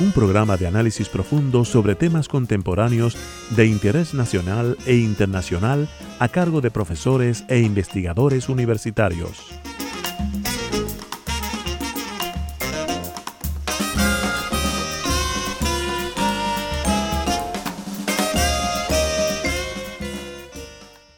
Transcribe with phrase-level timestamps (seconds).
[0.00, 3.18] un programa de análisis profundo sobre temas contemporáneos
[3.50, 9.60] de interés nacional e internacional a cargo de profesores e investigadores universitarios.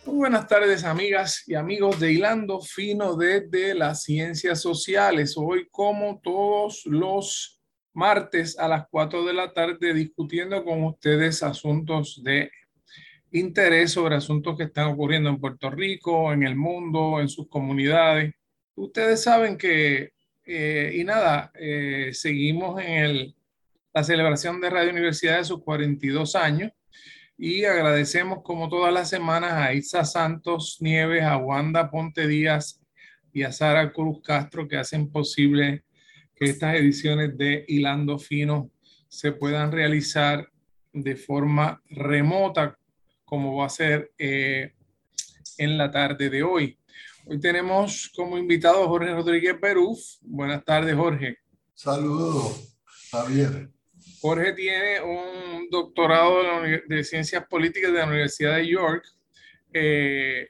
[0.05, 5.35] Buenas tardes amigas y amigos de Hilando Fino desde las Ciencias Sociales.
[5.37, 7.62] Hoy como todos los
[7.93, 12.51] martes a las 4 de la tarde discutiendo con ustedes asuntos de
[13.33, 18.35] interés sobre asuntos que están ocurriendo en Puerto Rico, en el mundo, en sus comunidades.
[18.75, 20.13] Ustedes saben que,
[20.45, 23.35] eh, y nada, eh, seguimos en el,
[23.93, 26.73] la celebración de Radio Universidad de sus 42 años
[27.37, 32.81] y agradecemos como todas las semanas a Isa Santos Nieves, a Wanda Ponte Díaz
[33.33, 35.85] y a Sara Cruz Castro que hacen posible
[36.51, 38.71] estas ediciones de Hilando Fino
[39.09, 40.49] se puedan realizar
[40.93, 42.79] de forma remota,
[43.25, 44.73] como va a ser eh,
[45.59, 46.79] en la tarde de hoy.
[47.27, 49.99] Hoy tenemos como invitado a Jorge Rodríguez Beruf.
[50.23, 51.39] Buenas tardes, Jorge.
[51.75, 52.77] Saludos,
[53.11, 53.71] Javier.
[54.21, 56.43] Jorge tiene un doctorado
[56.89, 59.05] de, Ciencias Políticas de la Universidad de York.
[59.73, 60.49] Eh,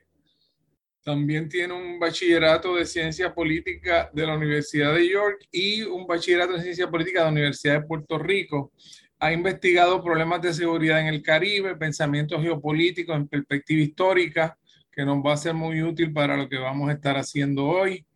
[1.05, 6.55] también tiene un bachillerato de ciencia política de la Universidad de York y un bachillerato
[6.55, 8.73] de ciencia política de la Universidad de Puerto Rico.
[9.19, 14.57] Ha investigado problemas de seguridad en el Caribe, pensamiento geopolítico en perspectiva histórica,
[14.91, 18.07] que nos va a ser muy útil para lo que vamos a estar haciendo hoy.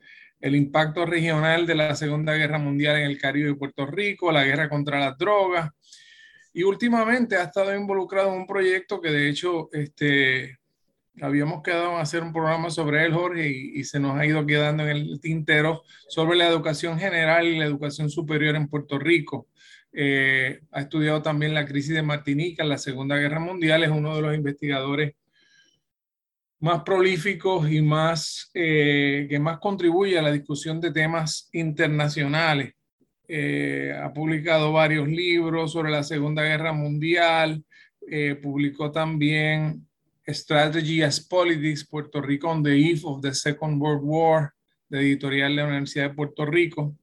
[0.41, 4.45] El impacto regional de la Segunda Guerra Mundial en el Caribe y Puerto Rico, la
[4.45, 5.71] guerra contra las drogas.
[6.53, 10.59] Y últimamente ha estado involucrado en un proyecto que de hecho este,
[11.21, 14.83] habíamos quedado en hacer un programa sobre él, Jorge, y, se nos ha ido quedando
[14.83, 19.49] en el tintero sobre la educación general y la educación superior en Puerto Rico.
[19.93, 24.23] Eh, ha estudiado también la crisis de Martinica, la Segunda Guerra Mundial, es uno de
[24.23, 25.15] los investigadores
[26.59, 32.75] más prolíficos y más eh, que más contribuye a la discusión de temas internacionales.
[33.29, 37.65] Eh, ha publicado varios libros sobre la Segunda Guerra Mundial,
[38.41, 39.87] publicó también
[40.29, 44.55] Strategy as Politics, Puerto Rico on the Eve of the Second World War,
[44.89, 46.97] de editorial de la Universidad de Puerto Rico.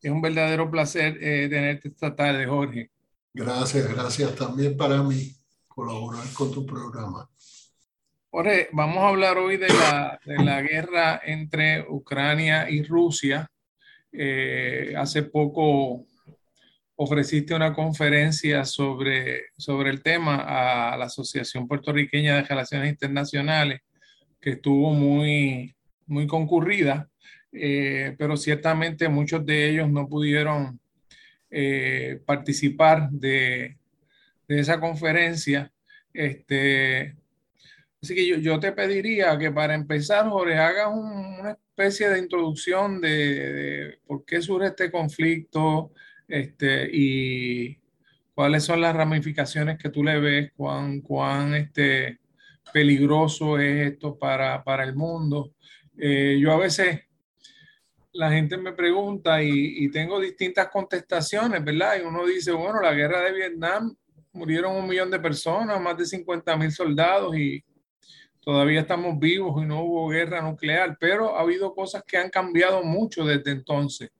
[0.00, 2.90] Es un verdadero placer eh, tenerte esta tarde, Jorge.
[3.34, 5.32] Gracias, gracias también para mí
[5.66, 7.28] colaborar con tu programa.
[8.30, 13.50] Jorge, vamos a hablar hoy de la, de la guerra entre Ucrania y Rusia.
[14.12, 16.07] Eh, hace poco
[17.00, 23.82] ofreciste una conferencia sobre, sobre el tema a la Asociación Puertorriqueña de Relaciones Internacionales,
[24.40, 25.76] que estuvo muy,
[26.06, 27.08] muy concurrida,
[27.52, 30.80] eh, pero ciertamente muchos de ellos no pudieron
[31.50, 33.76] eh, participar de,
[34.48, 35.72] de, esa conferencia.
[36.12, 37.14] Este,
[38.02, 43.00] así que yo, yo, te pediría que para empezar, Jorge, hagas una especie de introducción
[43.00, 45.92] de, de por qué surge este conflicto,
[46.28, 47.78] este, y
[48.34, 52.20] cuáles son las ramificaciones que tú le ves, cuán, cuán este,
[52.72, 55.54] peligroso es esto para, para el mundo.
[55.96, 57.00] Eh, yo a veces,
[58.12, 61.98] la gente me pregunta y, y, tengo distintas contestaciones, ¿verdad?
[61.98, 63.96] Y uno dice, bueno, la guerra de Vietnam
[64.32, 67.64] murieron un millón de personas, más de 50 mil soldados y
[68.40, 72.82] todavía estamos vivos y no hubo guerra nuclear, pero ha habido cosas que han cambiado
[72.82, 74.10] mucho desde entonces.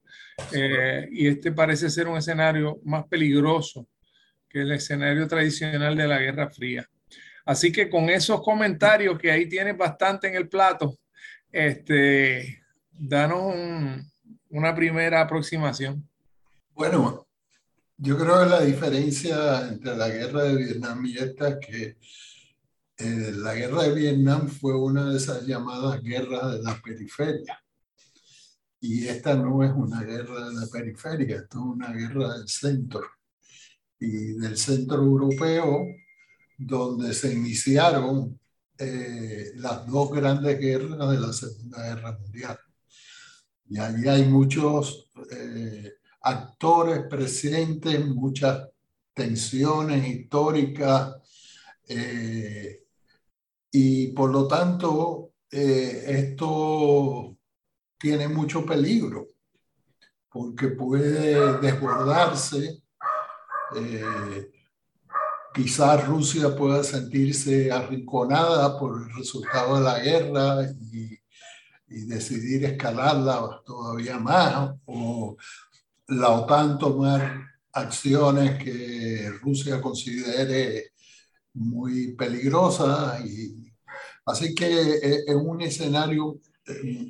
[0.52, 3.86] Eh, y este parece ser un escenario más peligroso
[4.48, 6.88] que el escenario tradicional de la Guerra Fría.
[7.44, 10.98] Así que con esos comentarios que ahí tienes bastante en el plato,
[11.50, 13.54] este, danos
[14.50, 16.06] una primera aproximación.
[16.74, 17.26] Bueno,
[17.96, 21.96] yo creo que la diferencia entre la guerra de Vietnam y esta es que
[22.98, 27.62] eh, la guerra de Vietnam fue una de esas llamadas guerras de la periferia.
[28.80, 33.02] Y esta no es una guerra de la periferia, esto es una guerra del centro
[33.98, 35.84] y del centro europeo,
[36.56, 38.38] donde se iniciaron
[38.78, 42.58] eh, las dos grandes guerras de la Segunda Guerra Mundial.
[43.68, 48.68] Y allí hay muchos eh, actores presentes, muchas
[49.12, 51.16] tensiones históricas
[53.72, 57.37] y por lo tanto esto
[57.98, 59.28] tiene mucho peligro
[60.30, 62.82] porque puede desbordarse.
[63.76, 64.50] Eh,
[65.54, 71.18] quizás Rusia pueda sentirse arrinconada por el resultado de la guerra y,
[71.88, 75.36] y, decidir escalarla todavía más, o
[76.08, 80.92] la OTAN tomar acciones que Rusia considere
[81.54, 83.24] muy peligrosas.
[83.24, 83.72] Y,
[84.26, 86.47] así que es un escenario eh,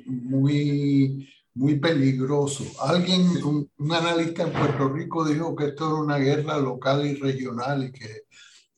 [0.05, 1.27] muy
[1.59, 2.63] muy peligroso.
[2.81, 7.83] Alguien, un, analista en Puerto Rico dijo que esto era una guerra local y regional
[7.83, 8.21] y que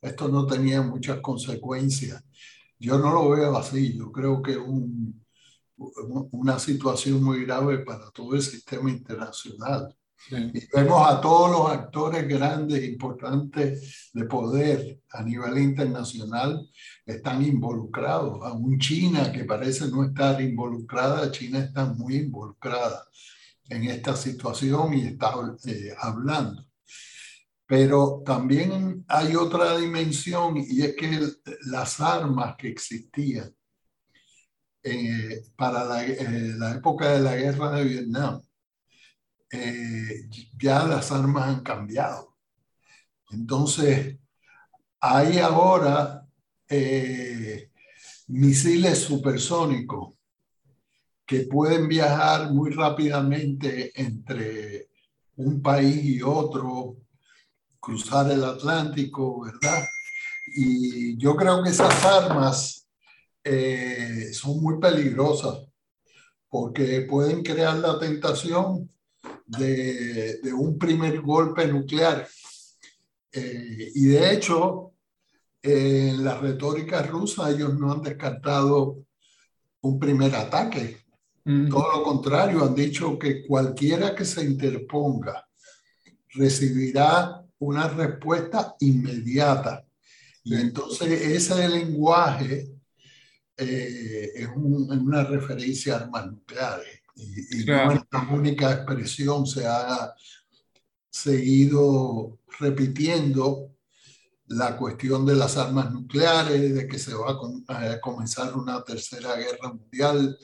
[0.02, 2.24] esto no tenía muchas consecuencias.
[2.80, 5.24] Yo no lo veo así, yo creo que es un,
[6.32, 9.96] una situación muy grave para todo el sistema internacional.
[10.30, 16.70] Y vemos a todos los actores grandes, importantes de poder a nivel internacional,
[17.06, 18.40] están involucrados.
[18.44, 23.04] Aún China, que parece no estar involucrada, China está muy involucrada
[23.70, 25.34] en esta situación y está
[25.66, 26.64] eh, hablando.
[27.66, 31.20] Pero también hay otra dimensión y es que
[31.68, 33.54] las armas que existían
[34.84, 38.42] eh, para la, eh, la época de la guerra de Vietnam,
[39.52, 42.36] eh, ya las armas han cambiado.
[43.32, 44.18] Entonces,
[45.00, 46.26] hay ahora
[46.70, 47.72] eh,
[48.28, 50.16] misiles supersónicos
[51.26, 54.90] que pueden viajar muy rápidamente entre
[55.38, 56.98] un país y otro,
[57.80, 59.84] cruzar el Atlántico, ¿verdad?
[60.54, 62.88] Y yo creo que esas armas
[63.44, 65.66] eh, son muy peligrosas
[66.48, 68.92] porque pueden crear la tentación
[69.58, 72.28] de, un primer golpe nuclear.
[73.32, 74.94] Eh, y de hecho,
[75.62, 79.06] en la retórica rusa ellos no han descartado
[79.82, 80.98] un primer ataque.
[81.44, 85.48] Todo lo contrario, han dicho que cualquiera que se interponga
[86.30, 89.84] recibirá una respuesta inmediata.
[90.44, 92.72] Y entonces ese lenguaje
[93.58, 100.14] eh, es, una referencia a armas nucleares y, la única expresión se ha
[101.10, 103.72] seguido repitiendo
[104.48, 107.38] la cuestión de las armas nucleares, de que se va
[107.68, 110.38] a, comenzar una tercera guerra mundial,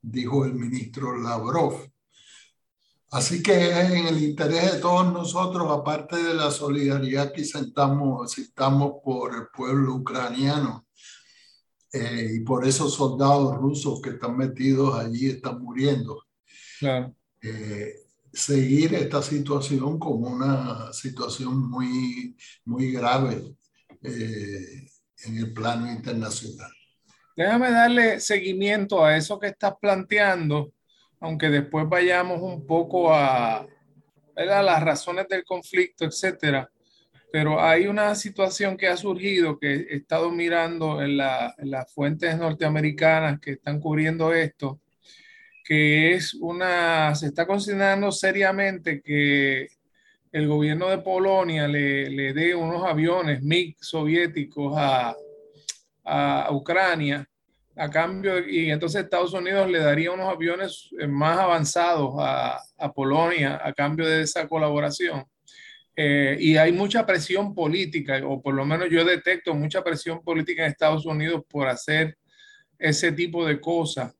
[0.00, 1.88] dijo el ministro Lavrov.
[3.10, 8.94] Así que en el interés de todos nosotros, aparte de la solidaridad que sentamos, sentamos
[9.04, 10.86] por el pueblo ucraniano,
[11.92, 16.24] eh, y por esos soldados rusos que están metidos allí están muriendo.
[17.42, 17.94] Eh,
[18.32, 22.34] seguir esta situación como una situación muy,
[22.64, 23.42] muy grave
[24.02, 24.88] eh,
[25.24, 26.70] en el plano internacional.
[27.36, 30.72] Déjame darle seguimiento a eso que estás planteando,
[31.20, 36.71] aunque después vayamos un poco a, a las razones del conflicto, etcétera
[37.32, 43.40] pero hay una situación que ha surgido que he estado mirando en, las fuentes norteamericanas
[43.40, 44.80] que están cubriendo esto,
[45.64, 49.68] que es una, se está considerando seriamente que
[50.30, 55.16] el gobierno de Polonia le, le dé unos aviones MiG soviéticos a,
[56.04, 57.26] a, Ucrania
[57.76, 63.58] a cambio, y entonces Estados Unidos le daría unos aviones más avanzados a, a Polonia
[63.64, 65.24] a cambio de esa colaboración.
[65.94, 70.64] Eh, y hay mucha presión política, o por lo menos yo detecto mucha presión política
[70.64, 72.16] en Estados Unidos por hacer
[72.78, 74.14] ese tipo de cosas.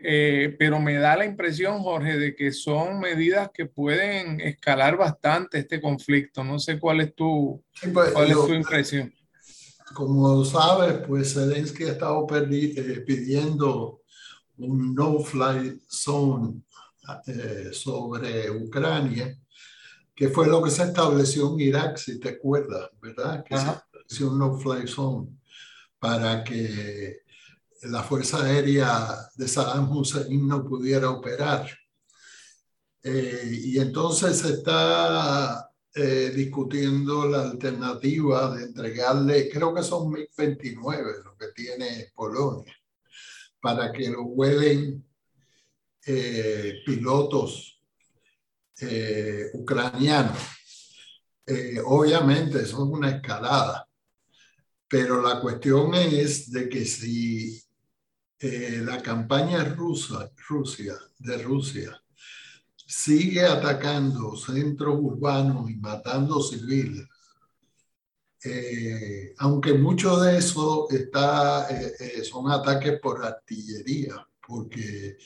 [0.00, 5.58] Eh, pero me da la impresión, Jorge, de que son medidas que pueden escalar bastante
[5.58, 6.44] este conflicto.
[6.44, 9.12] No sé cuál es tu, pues, cuál es tu impresión.
[9.92, 14.02] Como sabes, pues Zelensky ha estado eh, pidiendo
[14.58, 16.62] un no-fly zone
[17.72, 19.36] sobre Ucrania
[20.18, 23.44] que fue lo que se estableció en Irak, si te acuerdas, ¿verdad?
[23.44, 25.28] Que se estableció un no-fly zone
[25.96, 27.20] para que
[27.82, 31.70] la Fuerza Aérea de Saddam Hussein no pudiera operar.
[33.00, 41.12] Eh, y entonces se está eh, discutiendo la alternativa de entregarle, creo que son 1029
[41.24, 42.74] lo que tiene Polonia,
[43.60, 45.06] para que lo vuelen
[46.04, 47.77] eh, pilotos
[48.80, 50.32] eh, ucraniano.
[51.46, 53.88] Eh, obviamente, eso es una escalada,
[54.86, 57.62] pero la cuestión es de que si
[58.40, 62.00] eh, la campaña rusa, Rusia, de Rusia
[62.86, 67.06] sigue atacando centros urbanos y matando civiles,
[68.44, 74.14] eh, aunque mucho de eso está, eh, son ataques por artillería,
[74.46, 75.18] porque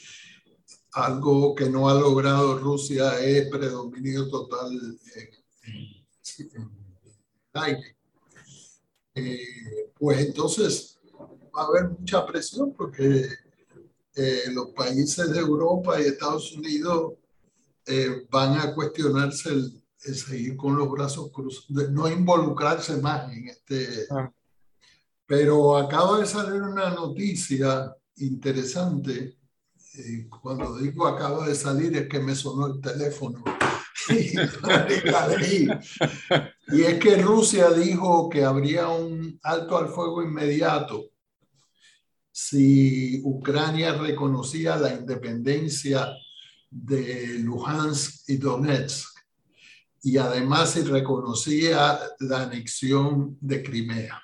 [0.93, 4.99] algo que no ha logrado Rusia es predominio total en,
[6.39, 6.71] el
[7.55, 7.97] aire.
[9.99, 10.99] pues entonces
[11.57, 13.29] va a haber mucha presión porque
[14.53, 17.15] los países de Europa y Estados Unidos
[18.31, 19.83] van a cuestionarse el,
[20.15, 24.07] seguir con los brazos cruzados, no involucrarse más en este.
[24.11, 24.33] Ah.
[25.27, 29.39] Pero acaba de salir una noticia interesante.
[29.95, 33.45] Eh, cuando digo acaba de salir es que me sonó el teléfono.
[36.69, 41.13] y es que Rusia dijo que habría un alto al fuego inmediato
[42.33, 46.09] si Ucrania reconocía la independencia
[46.71, 49.11] de Luhansk y Donetsk
[50.03, 54.21] y además se reconocía la anexión de Crimea.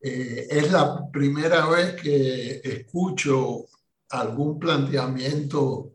[0.00, 3.64] Eh, es la primera vez que escucho
[4.10, 5.94] algún planteamiento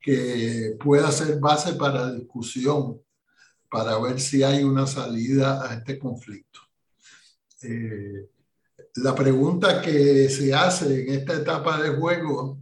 [0.00, 3.00] que pueda ser base para discusión
[3.70, 6.60] para ver si hay una salida a este conflicto.
[7.62, 8.28] Eh,
[8.96, 12.58] la pregunta que se hace en esta etapa de juego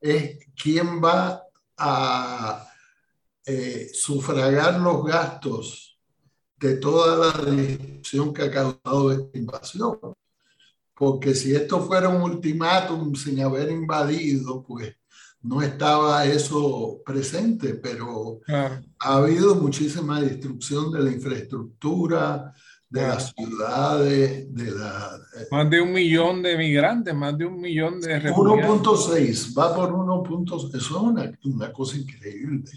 [0.00, 1.42] es quién va
[1.76, 2.66] a
[3.44, 5.98] eh, sufragar los gastos
[6.56, 9.98] de toda la destrucción que ha causado esta invasión.
[11.02, 14.94] Porque si esto fuera un ultimátum sin haber invadido, pues
[15.40, 22.54] no estaba eso presente, pero ha habido muchísima destrucción de la infraestructura,
[22.88, 25.18] de las ciudades, de la...
[25.40, 29.10] Eh, más de un millón de migrantes, más de un millón de refugiados.
[29.10, 32.70] 1.6, va por 1.6, eso es una, una cosa increíble.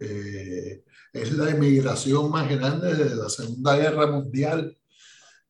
[0.00, 0.82] Eh,
[1.12, 4.76] es la emigración más grande de la Segunda Guerra Mundial.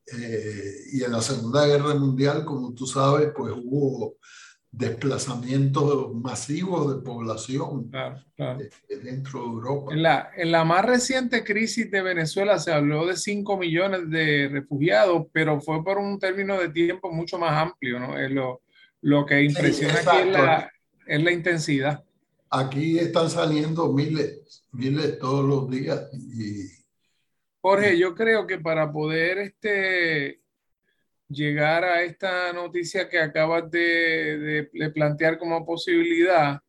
[0.07, 4.17] Eh, y en la Segunda Guerra Mundial, como tú sabes, pues hubo
[4.77, 7.91] desplazamientos masivos de población
[8.39, 8.71] eh,
[9.03, 9.93] dentro de Europa.
[9.93, 14.49] En la, en la más reciente crisis de Venezuela se habló de 5 millones de
[14.49, 18.19] refugiados, pero fue por un término de tiempo mucho más amplio, ¿no?
[18.19, 18.63] Es lo,
[19.03, 20.73] lo que impresiona aquí es la,
[21.07, 22.05] es la intensidad.
[22.51, 26.09] Aquí están saliendo miles, miles todos los días.
[26.13, 26.84] Y...
[27.65, 30.43] Jorge, yo creo que para poder este,
[31.31, 36.61] llegar a esta noticia que acabas de, de, plantear como posibilidad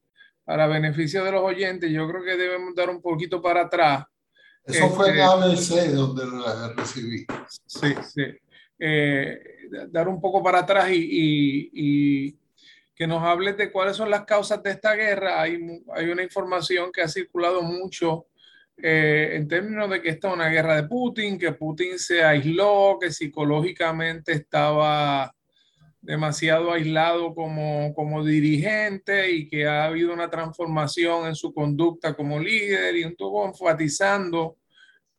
[0.46, 4.06] para beneficio de los oyentes, yo creo que debemos dar un poquito para atrás.
[4.64, 7.26] Eso fue en este, ABC donde la recibí.
[7.66, 8.24] Sí, sí.
[8.80, 12.40] Eh, dar un poco para atrás y, y
[12.96, 15.42] que nos hables de cuáles son las causas de esta guerra.
[15.42, 15.60] Hay,
[15.94, 18.28] hay una información que ha circulado mucho
[18.78, 22.98] eh, en términos de que esta es una guerra de Putin, que Putin se aisló,
[23.00, 25.34] que psicológicamente estaba
[26.02, 32.40] demasiado aislado como, como dirigente y que ha habido una transformación en su conducta como
[32.40, 34.58] líder y estuvo enfatizando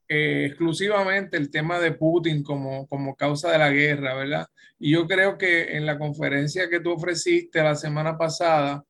[0.09, 4.47] eh, exclusivamente el tema de Putin como, como causa de la guerra, ¿verdad?
[4.79, 8.85] Y yo creo que en la conferencia que tú ofreciste la semana pasada,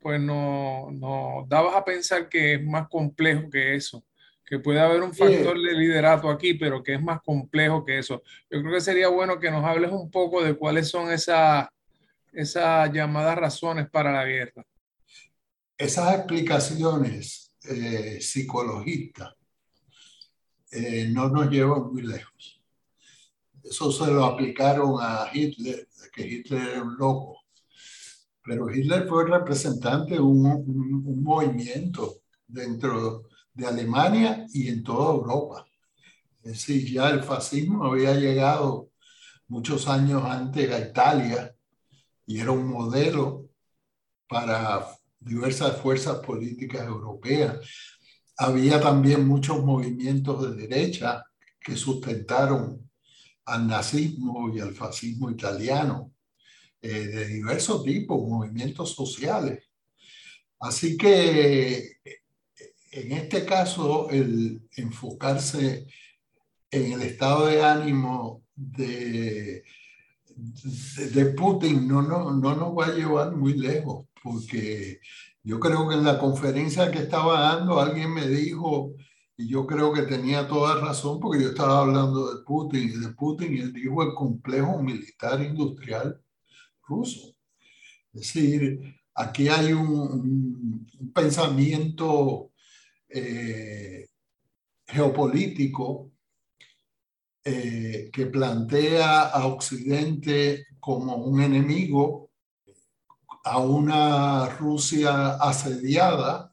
[0.00, 4.04] pues nos no dabas a pensar que es más complejo que eso,
[4.44, 8.22] que puede haber un factor de liderato aquí, pero que es más complejo que eso.
[8.50, 11.68] Yo creo que sería bueno que nos hables un poco de cuáles son esas,
[12.32, 14.64] esas llamadas razones para la guerra.
[15.76, 19.34] Esas explicaciones eh, psicologistas
[20.70, 22.60] eh, no nos lleva muy lejos.
[23.62, 27.44] Eso se lo aplicaron a Hitler, que Hitler era un loco.
[28.48, 35.66] Pero Hitler fue representante de un, un, movimiento dentro de Alemania y en toda Europa.
[36.42, 38.88] Es decir, ya el fascismo había llegado
[39.48, 41.54] muchos años antes a Italia
[42.26, 43.50] y era un modelo
[44.26, 44.86] para
[45.20, 47.58] diversas fuerzas políticas europeas
[48.38, 51.24] había también muchos movimientos de derecha
[51.60, 52.88] que sustentaron
[53.44, 56.12] al nazismo y al fascismo italiano,
[56.80, 59.64] eh, de diversos tipos, movimientos sociales.
[60.60, 61.98] Así que
[62.90, 65.86] en este caso, el enfocarse
[66.70, 69.62] en el estado de ánimo de,
[70.34, 75.00] de, Putin no, no, no nos va a llevar muy lejos, porque
[75.42, 78.94] yo creo que en la conferencia que estaba dando alguien me dijo,
[79.36, 83.08] y yo creo que tenía toda razón, porque yo estaba hablando de Putin y de
[83.10, 86.20] Putin, y él dijo el complejo militar industrial
[86.88, 87.34] ruso.
[88.12, 88.80] Es decir,
[89.14, 92.50] aquí hay un, pensamiento
[93.08, 94.08] eh,
[94.86, 96.10] geopolítico
[97.44, 102.30] eh, que plantea a Occidente como un enemigo,
[103.44, 106.52] a una Rusia asediada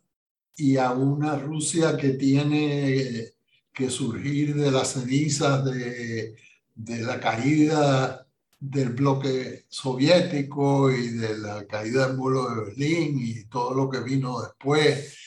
[0.55, 3.33] y a una Rusia que tiene
[3.73, 6.35] que surgir de las cenizas de,
[6.75, 8.24] de la caída
[8.69, 13.99] del bloque soviético y de la caída del muro de Berlín y todo lo que
[13.99, 15.17] vino después.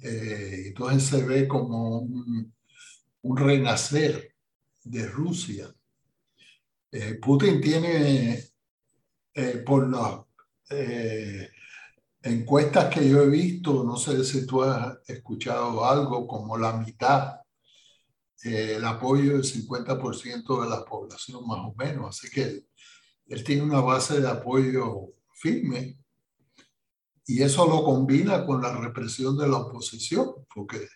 [0.00, 2.54] Eh, entonces se ve como un,
[3.22, 4.34] un renacer
[4.84, 5.74] de Rusia.
[6.92, 8.44] Eh, Putin tiene,
[9.34, 10.20] eh, por las
[10.70, 11.48] eh,
[12.22, 17.40] encuestas que yo he visto, no sé si tú has escuchado algo, como la mitad,
[18.44, 22.16] el apoyo del 50% de la población más o menos.
[22.16, 22.66] Así que
[23.26, 25.98] él tiene una base de apoyo firme
[27.26, 30.86] y eso lo combina con la represión de la oposición, porque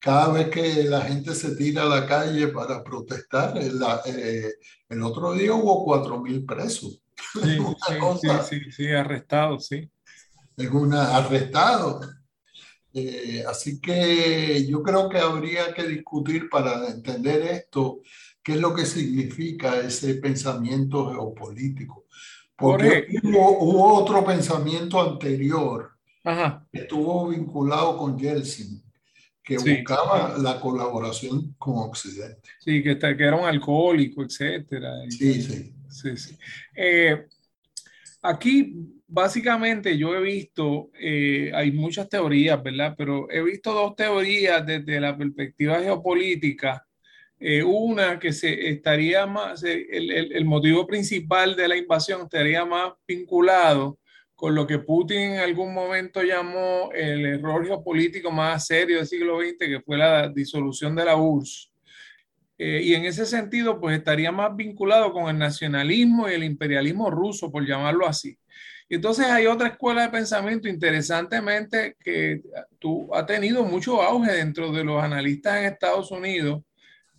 [0.00, 4.52] cada vez que la gente se tira a la calle para protestar, eh,
[4.88, 7.00] el otro día hubo cuatro mil presos.
[7.34, 7.58] Sí,
[8.20, 9.88] sí, sí, sí, arrestados, sí.
[10.56, 12.00] Es una arrestado.
[12.94, 18.00] Eh, así que yo creo que habría que discutir para entender esto,
[18.42, 22.06] qué es lo que significa ese pensamiento geopolítico.
[22.56, 25.90] Porque hubo, hubo, otro pensamiento anterior
[26.70, 28.82] que estuvo vinculado con Yeltsin
[29.42, 32.48] que buscaba la colaboración con Occidente.
[32.60, 34.92] Sí, que, que era un alcohólico, etcétera.
[35.08, 35.74] Sí, sí.
[35.88, 36.36] sí, sí.
[36.76, 37.26] Eh,
[38.22, 38.74] aquí,
[39.06, 42.94] básicamente, yo he visto, eh, hay muchas teorías, ¿verdad?
[42.96, 46.86] Pero he visto dos teorías desde la perspectiva geopolítica.
[47.38, 52.64] Eh, una que se estaría más, el, el, el motivo principal de la invasión estaría
[52.64, 53.98] más vinculado
[54.42, 59.40] con lo que Putin en algún momento llamó el error geopolítico más serio del siglo
[59.40, 61.71] XX, que fue la disolución de la URSS.
[62.64, 67.10] Eh, y en ese sentido, pues estaría más vinculado con el nacionalismo y el imperialismo
[67.10, 68.38] ruso, por llamarlo así.
[68.88, 72.40] Y entonces hay otra escuela de pensamiento, interesantemente, que
[72.78, 76.62] tú, ha tenido mucho auge dentro de los analistas en Estados Unidos,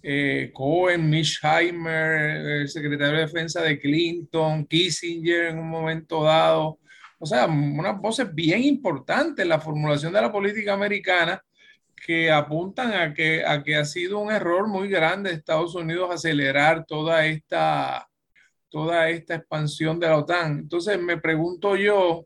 [0.02, 6.80] eh, Cohen, Mischheimer, el secretario de defensa de Clinton, Kissinger en un momento dado,
[7.20, 11.44] o sea, unas voces bien importantes en la formulación de la política americana
[12.06, 16.10] que apuntan a que, a que ha sido un error muy grande de Estados Unidos
[16.12, 18.08] acelerar toda esta,
[18.70, 20.60] toda esta expansión de la OTAN.
[20.60, 22.26] Entonces me pregunto yo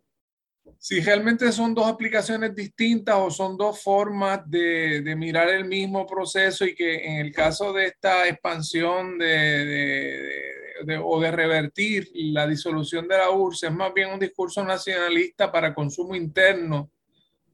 [0.79, 6.05] si realmente son dos aplicaciones distintas o son dos formas de, de mirar el mismo
[6.05, 10.57] proceso y que en el caso de esta expansión de, de
[11.03, 15.73] o de revertir la disolución de la URSS es más bien un discurso nacionalista para
[15.73, 16.91] consumo interno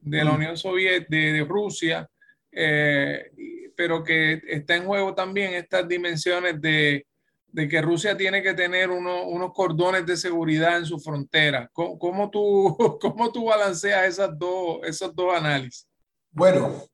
[0.00, 0.34] de la mm.
[0.34, 2.08] Unión Soviética, de, Rusia,
[2.54, 7.06] eh, pero que está en juego también estas dimensiones de,
[7.54, 11.70] que Rusia tiene que tener unos cordones de seguridad en su frontera.
[11.72, 15.86] ¿Cómo, tú, cómo tú balanceas esas dos, esos dos análisis?
[16.30, 16.84] Bueno,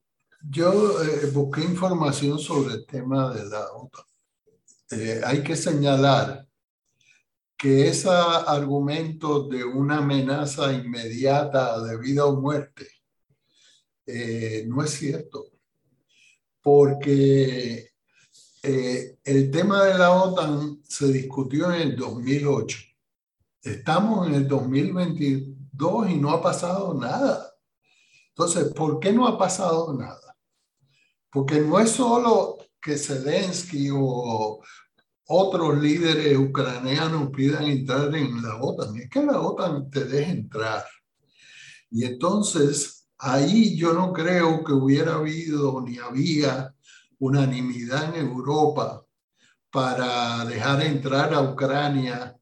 [0.43, 4.05] yo eh, busqué información sobre el tema de la OTAN
[4.93, 6.47] eh, hay que señalar
[7.57, 12.89] que ese argumento de una amenaza inmediata de vida o muerte
[14.67, 15.50] no es cierto,
[16.73, 17.91] porque
[18.63, 22.79] eh, el tema de la OTAN se discutió en el 2008.
[23.61, 27.53] Estamos en el 2022 y no ha pasado nada.
[28.29, 30.37] Entonces, ¿por qué no ha pasado nada?
[31.29, 34.63] Porque no es solo que Zelensky o
[35.27, 40.85] otros líderes ucranianos pidan entrar en la OTAN, es que la OTAN te deje entrar.
[41.91, 46.75] Y entonces ahí yo no creo que hubiera habido ni había
[47.19, 49.05] unanimidad en Europa
[49.71, 52.37] para dejar entrar a Ucrania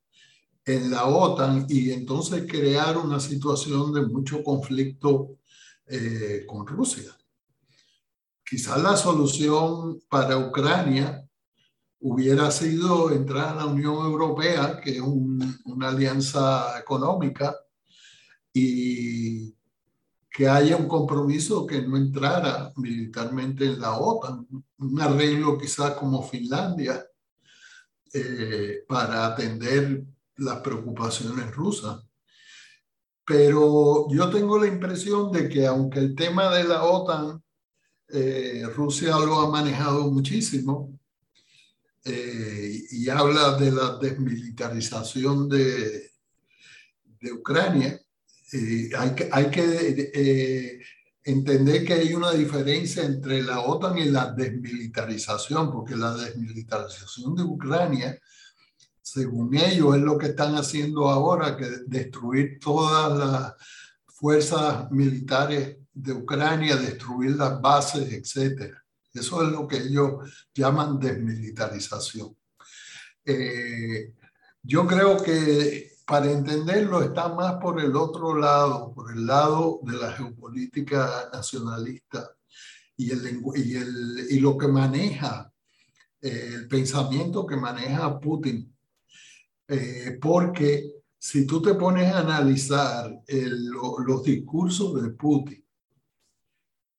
[0.64, 5.38] en la OTAN y entonces crear una situación de mucho conflicto
[5.86, 7.16] eh, con Rusia.
[8.44, 11.24] Quizás la solución para Ucrania
[12.00, 17.56] hubiera sido entrar a la Unión Europea, que es una alianza económica,
[18.52, 19.57] y
[20.30, 24.46] que haya un compromiso que no entrara militarmente en la OTAN,
[24.78, 27.04] un arreglo quizás como Finlandia,
[28.12, 30.02] eh, para atender
[30.36, 32.02] las preocupaciones rusas.
[33.24, 37.42] Pero yo tengo la impresión de que aunque el tema de la OTAN
[38.08, 40.98] eh, Rusia lo ha manejado muchísimo
[42.04, 46.12] eh, y habla de la desmilitarización de,
[47.20, 48.00] de Ucrania.
[48.52, 50.80] Eh, hay que, hay que
[51.24, 57.42] entender que hay una diferencia entre la OTAN y la desmilitarización, porque la desmilitarización de
[57.42, 58.18] Ucrania,
[59.02, 63.54] según ellos, es lo que están haciendo ahora, que destruir todas las
[64.06, 68.74] fuerzas militares de Ucrania, destruir las bases, etc.
[69.12, 72.34] Eso es lo que ellos llaman desmilitarización.
[73.24, 74.14] Eh,
[74.62, 79.92] yo creo que para entenderlo está más por el otro lado, por el lado de
[79.98, 82.30] la geopolítica nacionalista
[82.96, 85.52] y, el, y, el, y lo que maneja,
[86.22, 88.74] eh, el pensamiento que maneja Putin.
[89.68, 95.62] Eh, porque si tú te pones a analizar los discursos de Putin,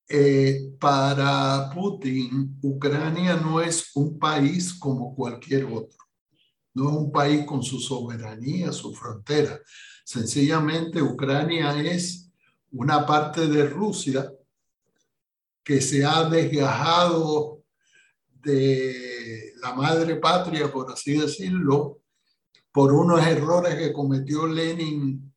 [0.08, 5.99] eh, para Putin, Ucrania no es un país como cualquier otro
[6.74, 9.60] no es un país con su soberanía, su frontera.
[10.04, 12.30] Sencillamente Ucrania es
[12.72, 14.32] una parte de Rusia
[15.64, 17.64] que se ha desgajado
[18.42, 22.00] de la madre patria, por así decirlo,
[22.72, 25.34] por unos errores que cometió Lenin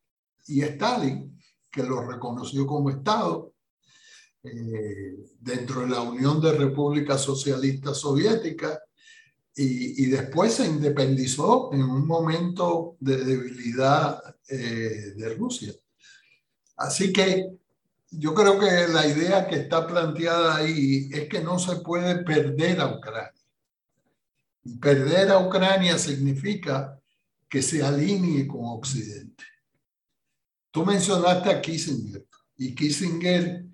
[0.47, 1.39] y Stalin,
[1.71, 3.53] que lo reconoció como Estado,
[4.45, 8.79] eh, dentro de la Unión de Repúblicas Socialistas Soviéticas,
[9.55, 15.73] y, después se independizó en un momento de debilidad eh, de Rusia.
[16.77, 17.51] Así que
[18.11, 22.81] yo creo que la idea que está planteada ahí es que no se puede perder
[22.81, 23.33] a Ucrania.
[24.65, 26.99] Y perder a Ucrania significa
[27.49, 29.45] que se alinee con Occidente.
[30.71, 33.67] Tú mencionaste a Kissinger y Kissinger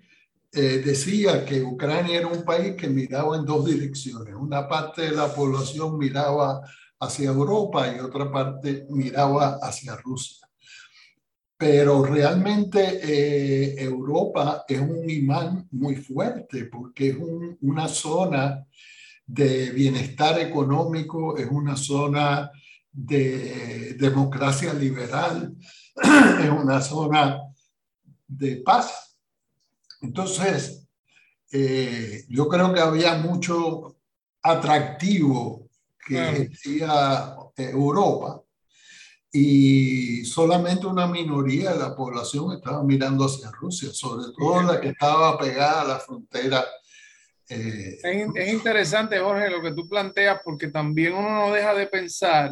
[0.51, 4.33] eh, decía que Ucrania era un país que miraba en dos direcciones.
[4.33, 6.61] Una parte de la población miraba
[6.99, 10.47] hacia Europa y otra parte miraba hacia Rusia.
[11.55, 17.17] Pero realmente eh, Europa es un imán muy fuerte porque es
[17.61, 18.65] una zona
[19.27, 22.49] de bienestar económico, es una zona
[22.91, 25.55] de democracia liberal,
[26.43, 27.39] es una zona
[28.27, 29.08] de paz
[30.01, 30.87] entonces,
[31.51, 33.97] eh, yo creo que había mucho
[34.41, 35.67] atractivo
[36.07, 38.41] que decía eh, Europa
[39.31, 44.89] y solamente una minoría de la población estaba mirando hacia Rusia, sobre todo la que
[44.89, 46.65] estaba pegada a la frontera.
[47.47, 51.87] Eh, es, es, interesante, Jorge, lo que tú planteas, porque también uno no deja de
[51.87, 52.51] pensar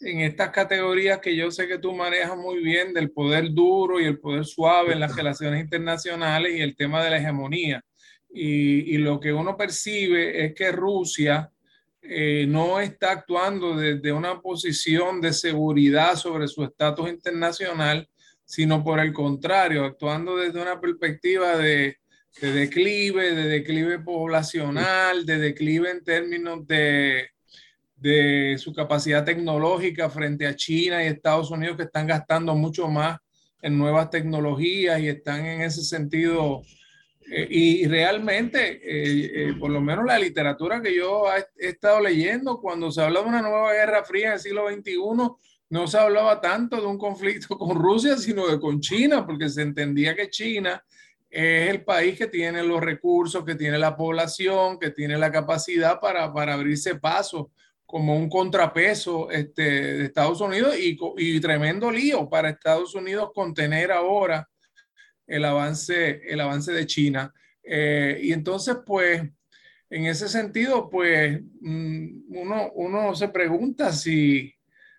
[0.00, 4.04] en estas categorías que yo sé que tú manejas muy bien del poder duro y
[4.04, 7.84] el poder suave en las relaciones internacionales y el tema de la hegemonía.
[8.30, 11.50] Y, y lo que uno percibe es que Rusia
[12.02, 18.08] eh, no está actuando desde una posición de seguridad sobre su estatus internacional,
[18.44, 21.98] sino por el contrario, actuando desde una perspectiva de,
[22.40, 27.28] de declive, de declive poblacional, de declive en términos de,
[28.00, 33.18] de su capacidad tecnológica frente a China y Estados Unidos que están gastando mucho más
[33.60, 36.62] en nuevas tecnologías y están en ese sentido.
[37.30, 42.60] Eh, y realmente, eh, eh, por lo menos la literatura que yo he, estado leyendo,
[42.60, 44.92] cuando se habla de una nueva guerra fría en el siglo XXI,
[45.70, 49.62] no se hablaba tanto de un conflicto con Rusia, sino de con China, porque se
[49.62, 50.82] entendía que China
[51.28, 56.00] es el país que tiene los recursos, que tiene la población, que tiene la capacidad
[56.00, 57.50] para, para abrirse paso
[57.88, 63.90] como un contrapeso este, de Estados Unidos y, y, tremendo lío para Estados Unidos contener
[63.90, 64.46] ahora
[65.26, 67.32] el avance, el avance de China.
[67.62, 69.22] Eh, y entonces, pues,
[69.88, 74.54] en ese sentido, pues, mm, uno, uno se pregunta si,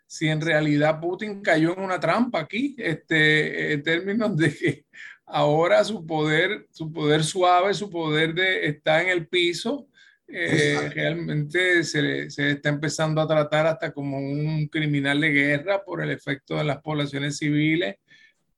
[0.07, 4.85] si en realidad Putin cayó en una trampa aquí, este, en términos de que
[5.27, 9.89] ahora su poder, su poder suave, su poder de, está en el piso
[10.31, 16.03] eh, realmente se, se, está empezando a tratar hasta como un criminal de guerra por
[16.03, 17.95] el efecto de las poblaciones civiles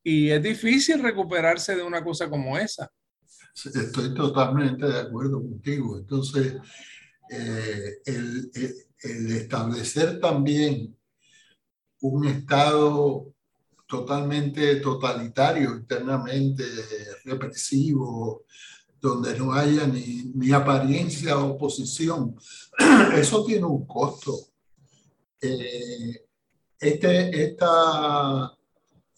[0.03, 2.91] y es difícil recuperarse de una cosa como esa.
[3.53, 5.97] Estoy totalmente de acuerdo contigo.
[5.97, 6.55] Entonces,
[7.29, 8.51] eh, el,
[9.03, 10.95] el, establecer también
[12.01, 13.33] un Estado
[13.87, 16.63] totalmente totalitario, internamente
[17.25, 18.45] represivo,
[19.01, 22.35] donde no haya ni, apariencia de oposición.
[23.15, 24.37] Eso tiene un costo.
[25.41, 26.27] Eh,
[26.79, 28.55] este esta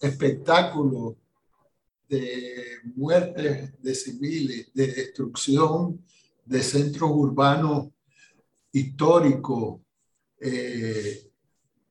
[0.00, 1.16] espectáculo
[2.08, 6.02] de muertes de civiles, de destrucción
[6.44, 7.88] de centros urbanos
[8.72, 9.80] históricos.
[10.40, 11.30] Eh,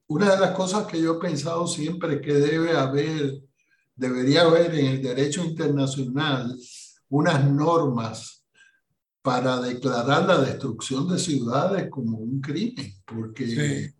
[0.08, 3.42] una de las cosas que yo he pensado siempre que debe haber,
[3.96, 6.56] debería haber en el derecho internacional
[7.14, 8.44] unas normas
[9.22, 13.94] para declarar la destrucción de ciudades como un crimen, porque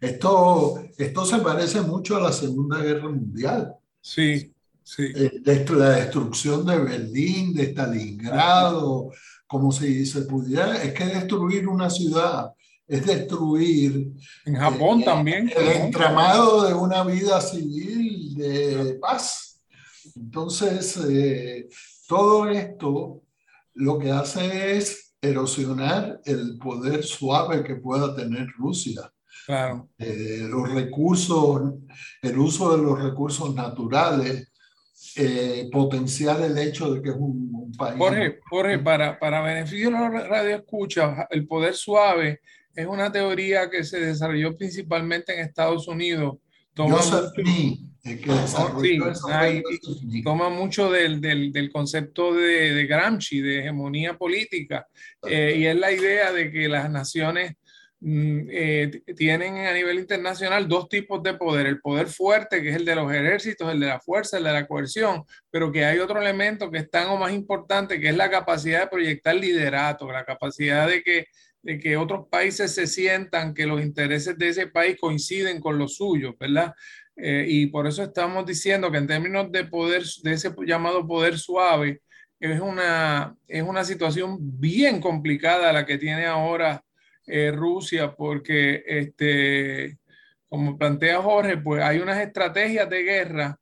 [0.00, 3.74] esto, esto se parece mucho a la Segunda Guerra Mundial.
[4.00, 4.52] Sí,
[4.82, 5.04] sí.
[5.14, 9.12] Eh, la destrucción de Berlín, de Stalingrado,
[9.46, 12.50] como si se pudiera, es que destruir una ciudad
[12.88, 14.12] es destruir.
[14.44, 15.52] En Japón eh, también.
[15.56, 19.60] El entramado de una vida civil de paz.
[20.16, 21.68] Entonces, eh,
[22.12, 23.22] todo esto
[23.72, 29.10] lo que hace es erosionar el poder suave que pueda tener Rusia.
[29.46, 29.88] Claro.
[29.96, 31.72] Eh, los recursos,
[32.20, 34.52] el uso de los recursos naturales,
[35.16, 37.96] eh, potenciar el hecho de que es un, país.
[37.96, 42.42] Jorge, Jorge para, para beneficio de los radioescuchas, el poder suave
[42.74, 46.36] es una teoría que se desarrolló principalmente en Estados Unidos.
[48.02, 54.88] Toma que toma mucho del, del, del concepto de, de, Gramsci, de hegemonía política,
[55.24, 57.54] eh, y es la idea de que las naciones
[58.00, 62.76] mm, eh, tienen a nivel internacional dos tipos de poder, el poder fuerte, que es
[62.76, 66.00] el de los ejércitos, el de la fuerza, el de la coerción, pero que hay
[66.00, 70.10] otro elemento que es tan o más importante, que es la capacidad de proyectar liderato,
[70.10, 71.26] la capacidad de que
[71.62, 75.94] de que otros países se sientan que los intereses de ese país coinciden con los
[75.94, 76.74] suyos, ¿verdad?
[77.16, 81.38] Eh, y por eso estamos diciendo que en términos de poder, de ese llamado poder
[81.38, 82.02] suave,
[82.40, 86.82] es una, es una situación bien complicada la que tiene ahora
[87.26, 89.98] eh, Rusia, porque, este,
[90.48, 93.58] como plantea Jorge, pues hay unas estrategias de guerra.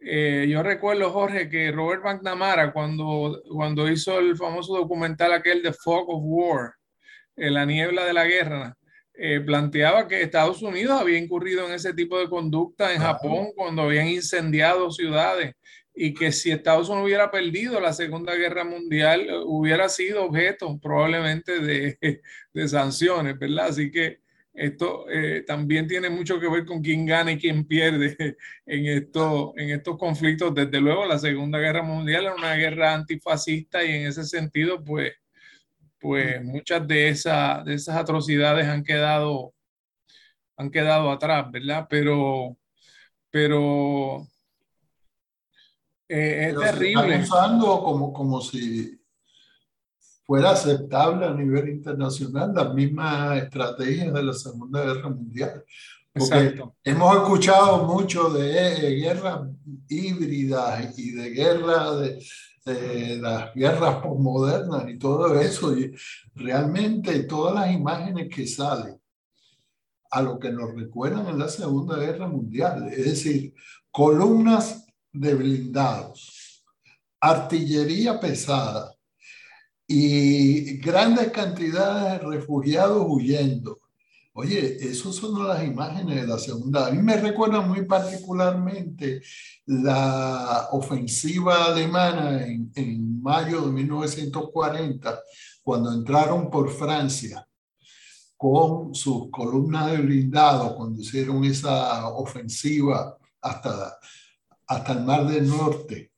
[0.00, 5.72] Eh, yo recuerdo, Jorge, que Robert McNamara, cuando, cuando hizo el famoso documental aquel de
[5.72, 6.74] Fog of War,
[7.36, 8.76] la niebla de la guerra,
[9.22, 13.82] eh, planteaba que Estados Unidos había incurrido en ese tipo de conducta en Japón cuando
[13.82, 15.54] habían incendiado ciudades
[15.94, 20.78] y que si Estados Unidos hubiera perdido la Segunda Guerra Mundial eh, hubiera sido objeto
[20.80, 21.98] probablemente de,
[22.54, 23.66] de sanciones, ¿verdad?
[23.66, 24.20] Así que
[24.54, 28.16] esto eh, también tiene mucho que ver con quién gana y quién pierde
[28.66, 30.54] en, esto, en estos conflictos.
[30.54, 35.12] Desde luego, la Segunda Guerra Mundial era una guerra antifascista y en ese sentido, pues,
[36.00, 39.52] pues muchas de, esa, de esas atrocidades han quedado,
[40.56, 41.86] han quedado atrás, ¿verdad?
[41.88, 42.56] Pero,
[43.30, 44.26] pero
[46.08, 47.18] eh, es terrible.
[47.18, 48.98] Se usando como, como si
[50.24, 55.64] fuera aceptable a nivel internacional las mismas estrategias de la Segunda Guerra Mundial.
[56.12, 59.42] Porque hemos escuchado mucho de guerras
[59.88, 62.24] híbridas y de guerras de,
[62.64, 65.94] de las guerras postmodernas y todo eso, y
[66.34, 69.00] realmente todas las imágenes que salen
[70.10, 73.54] a lo que nos recuerdan en la Segunda Guerra Mundial, es decir,
[73.90, 76.64] columnas de blindados,
[77.20, 78.94] artillería pesada
[79.86, 83.80] y grandes cantidades de refugiados huyendo.
[84.32, 86.86] Oye, esas son las imágenes de la segunda.
[86.86, 89.22] A mí me recuerda muy particularmente
[89.66, 95.20] la ofensiva alemana en, en mayo de 1940,
[95.62, 97.46] cuando entraron por Francia
[98.40, 103.98] con sus columnas de blindado, cuando hicieron esa ofensiva hasta,
[104.66, 106.12] hasta el Mar del Norte,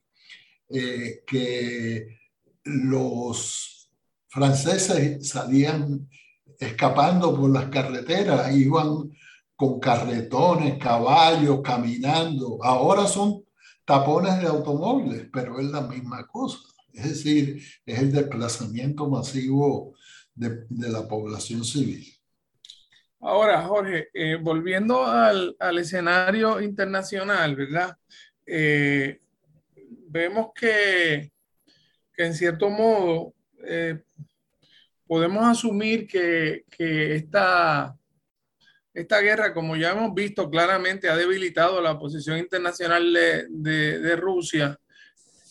[0.69, 2.17] eh, que
[2.63, 3.91] los
[4.29, 6.07] franceses salían
[6.63, 9.11] escapando por las carreteras, iban
[9.55, 12.59] con carretones, caballos, caminando.
[12.63, 13.43] Ahora son
[13.85, 16.59] tapones de automóviles, pero es la misma cosa.
[16.93, 19.95] Es decir, es el desplazamiento masivo
[20.35, 22.05] de, la población civil.
[23.19, 27.97] Ahora, Jorge, eh, volviendo al, escenario internacional, ¿verdad?
[28.45, 29.21] Eh,
[30.07, 31.31] vemos que,
[32.17, 33.33] en cierto modo
[33.65, 34.03] eh,
[35.07, 37.95] podemos asumir que, esta,
[38.93, 44.77] esta, guerra, como ya hemos visto claramente, ha debilitado la posición internacional de, Rusia.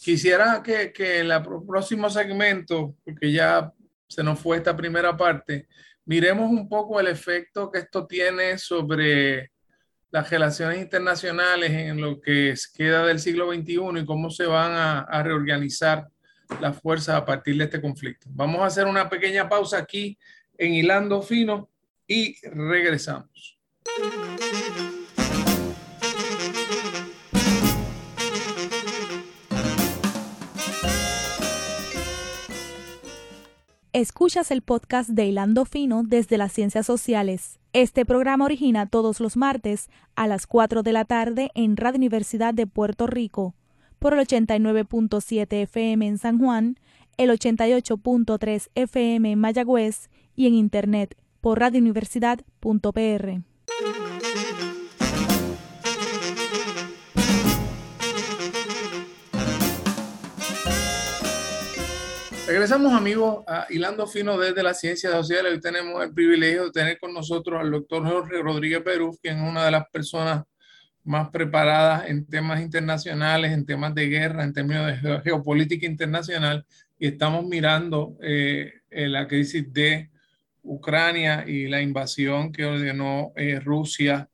[0.01, 3.73] Quisiera que, en el próximo segmento, porque ya
[4.09, 5.69] se nos fue esta primera parte,
[6.05, 9.53] miremos un poco el efecto que esto tiene sobre
[10.11, 15.23] las relaciones internacionales en lo que queda del siglo XXI y cómo se van a
[15.23, 16.07] reorganizar
[16.61, 18.27] las fuerzas a partir de este conflicto.
[18.31, 20.19] Vamos a hacer una pequeña pausa aquí
[20.59, 21.69] en Hilando Fino
[22.07, 23.59] y regresamos.
[33.93, 37.59] Escuchas el podcast de Hilando Fino desde las Ciencias Sociales.
[37.75, 42.55] Este programa origina todos los martes a las 4 de la tarde en Radio Universidad
[42.55, 43.55] de Puerto Rico
[44.03, 46.77] por el 89.7 FM en San Juan,
[47.19, 53.43] el 88.3 FM en Mayagüez y en Internet por radiouniversidad.pr.
[62.49, 65.53] Regresamos amigos a Hilando Fino desde las Ciencias Sociales.
[65.53, 69.49] Hoy tenemos el privilegio de tener con nosotros al doctor Jorge Rodríguez Perú, quien es
[69.49, 70.43] una de las personas
[71.05, 76.65] más preparadas en temas internacionales, en temas de guerra, en términos de geopolítica internacional.
[76.99, 80.11] Y estamos mirando eh, la crisis de
[80.63, 84.29] Ucrania y la invasión que ordenó eh, Rusia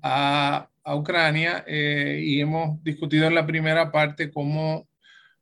[0.00, 1.64] a, a Ucrania.
[1.66, 4.86] Eh, y hemos discutido en la primera parte cómo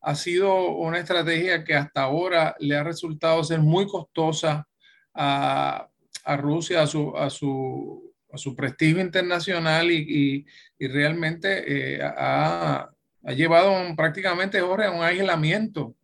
[0.01, 4.67] ha sido una estrategia que hasta ahora le ha resultado ser muy costosa
[5.15, 5.89] a,
[6.25, 10.47] a Rusia, a su, a, su, su, prestigio internacional y, y,
[10.79, 12.91] y realmente eh, ha,
[13.25, 15.95] ha, llevado un, prácticamente Jorge, a un aislamiento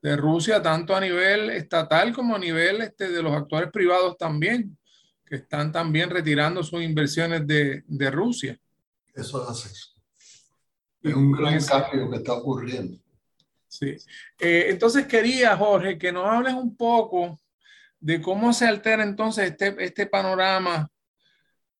[0.00, 4.76] de Rusia, tanto a nivel estatal como a nivel este, de los actores privados también,
[5.24, 8.58] que están también retirando sus inversiones de, de Rusia.
[9.14, 9.94] Eso es,
[11.02, 12.98] es un gran cambio que está ocurriendo.
[13.68, 13.96] Sí.
[14.38, 17.40] Eh, entonces quería, Jorge, que nos hables un poco
[17.98, 20.90] de cómo se altera entonces este, este panorama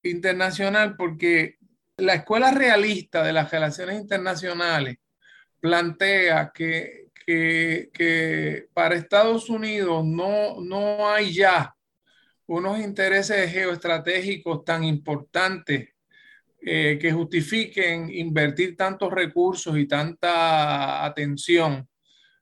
[0.03, 1.59] internacional, porque
[1.97, 4.97] la escuela realista de las relaciones internacionales
[5.61, 11.75] plantea que, que, que para Estados Unidos no, no hay ya
[12.47, 15.91] unos intereses geoestratégicos tan importantes
[16.61, 21.89] eh, que justifiquen invertir tantos recursos y tanta atención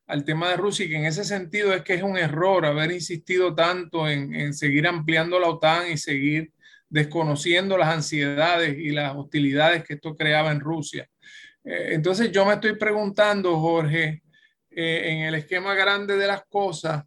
[0.06, 2.90] al tema de Rusia y que en ese sentido es que es un error haber
[2.90, 6.52] insistido tanto en, en seguir ampliando la OTAN y seguir
[6.90, 11.08] desconociendo las ansiedades y las hostilidades que esto creaba en Rusia.
[11.64, 14.22] Eh, entonces yo me estoy preguntando, Jorge,
[14.70, 17.04] eh, en el esquema grande de las cosas,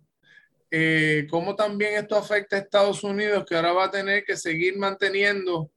[0.72, 4.78] eh, cómo también esto afecta a Estados Unidos, que ahora va a tener que seguir
[4.78, 5.69] manteniendo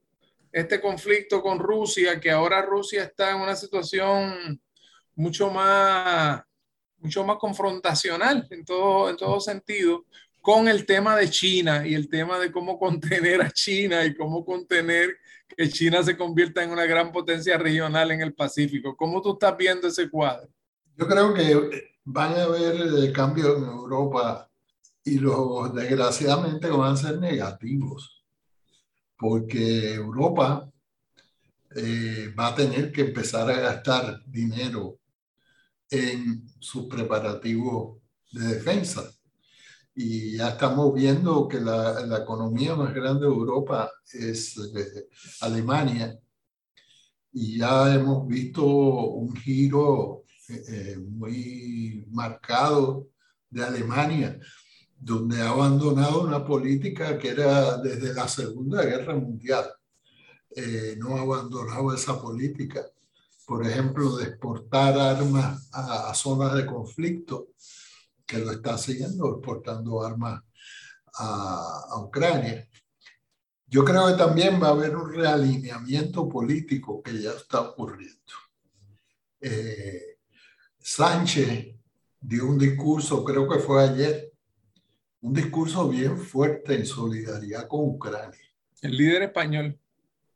[0.51, 4.59] este conflicto con Rusia, que ahora Rusia está en una situación
[5.15, 6.41] mucho más,
[6.97, 10.05] mucho más confrontacional en todo, en todo sentido
[10.47, 14.45] con el tema de China y el tema de cómo contener a China y cómo
[14.45, 18.95] contener que China se convierta en una gran potencia regional en el Pacífico.
[18.95, 20.47] ¿Cómo tú estás viendo ese cuadro?
[20.95, 24.49] Yo creo que van a haber cambios en Europa
[25.03, 28.25] y los desgraciadamente van a ser negativos
[29.17, 30.71] porque Europa
[31.75, 34.97] eh, va a tener que empezar a gastar dinero
[35.89, 37.97] en sus preparativos
[38.31, 39.11] de defensa.
[39.99, 45.09] Y ya estamos viendo que la, la economía más grande de Europa es eh,
[45.41, 46.15] Alemania.
[47.33, 53.07] Y ya hemos visto un giro eh, muy marcado
[53.49, 54.39] de Alemania
[54.99, 59.65] donde ha abandonado una política que era desde la Segunda Guerra Mundial.
[60.55, 62.85] Eh, no ha abandonado esa política.
[63.47, 67.49] Por ejemplo, de exportar armas a, a, zonas de conflicto,
[68.27, 70.43] que lo está haciendo, exportando armas
[71.15, 72.67] a, a Ucrania.
[73.65, 78.33] Yo creo que también va a haber un realineamiento político que ya está ocurriendo.
[79.41, 80.19] Eh,
[80.79, 81.75] Sánchez
[82.19, 84.31] dio un discurso, creo que fue ayer,
[85.21, 88.39] un discurso bien fuerte en solidaridad con Ucrania.
[88.81, 89.79] El líder español.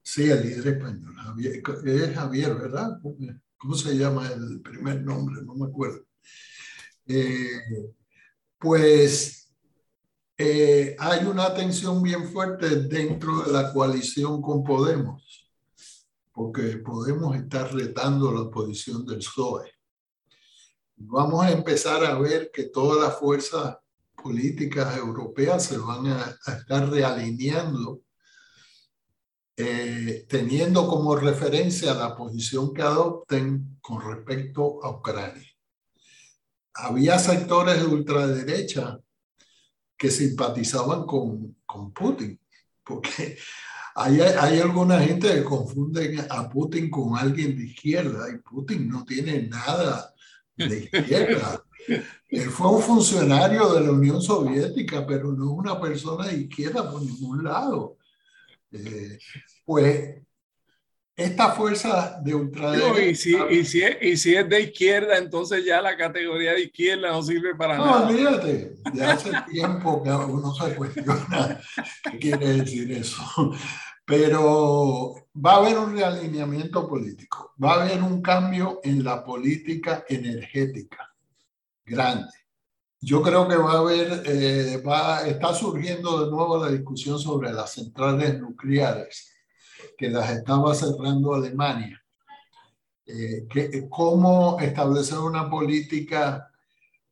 [0.02, 1.16] Sí, el líder español.
[1.16, 3.00] Javier, es Javier, ¿verdad?
[3.58, 5.42] ¿Cómo se llama el primer nombre?
[5.44, 6.06] No me acuerdo.
[7.08, 7.94] Eh,
[8.58, 9.42] pues
[10.38, 15.52] eh, hay una tensión bien fuerte dentro de la coalición con Podemos,
[16.32, 19.72] porque Podemos está retando la posición del PSOE.
[20.96, 23.78] Vamos a empezar a ver que todas las fuerzas
[24.22, 28.02] políticas europeas se van a, estar realineando,
[29.58, 35.51] eh, teniendo como referencia la posición que adopten con respecto a Ucrania.
[36.74, 39.00] Había sectores de ultraderecha
[39.98, 42.40] que simpatizaban con, con Putin,
[42.84, 43.38] porque
[43.96, 49.06] hay, hay alguna gente que confunde a Putin con alguien de izquierda y Putin no
[49.06, 50.14] tiene nada
[50.56, 51.64] de izquierda.
[52.30, 57.02] Él fue un funcionario de la Unión Soviética, pero no una persona de izquierda por
[57.02, 57.98] ningún lado.
[58.72, 59.18] Eh,
[59.66, 60.22] pues
[61.16, 63.04] esta fuerza de ultraderecha...
[63.04, 66.64] y, si, y, si es, y, si es, de izquierda, entonces ya la categoría de
[66.64, 68.00] izquierda no sirve para no, nada.
[68.00, 71.60] No, olvídate, ya hace tiempo que uno se cuestiona
[72.12, 73.24] qué quiere decir eso.
[74.06, 80.04] Pero va a haber un realineamiento político, va a haber un cambio en la política
[80.10, 81.14] energética
[81.86, 82.32] grande.
[83.00, 87.52] Yo creo que va a haber, eh, va, está surgiendo de nuevo la discusión sobre
[87.52, 89.31] las centrales nucleares,
[90.02, 92.02] que las estaba cerrando Alemania.
[93.06, 96.48] Eh, que, cómo establecer una política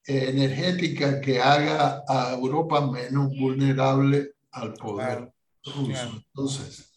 [0.03, 5.31] energética que haga a Europa menos vulnerable al poder
[5.63, 6.23] ruso.
[6.25, 6.91] Entonces,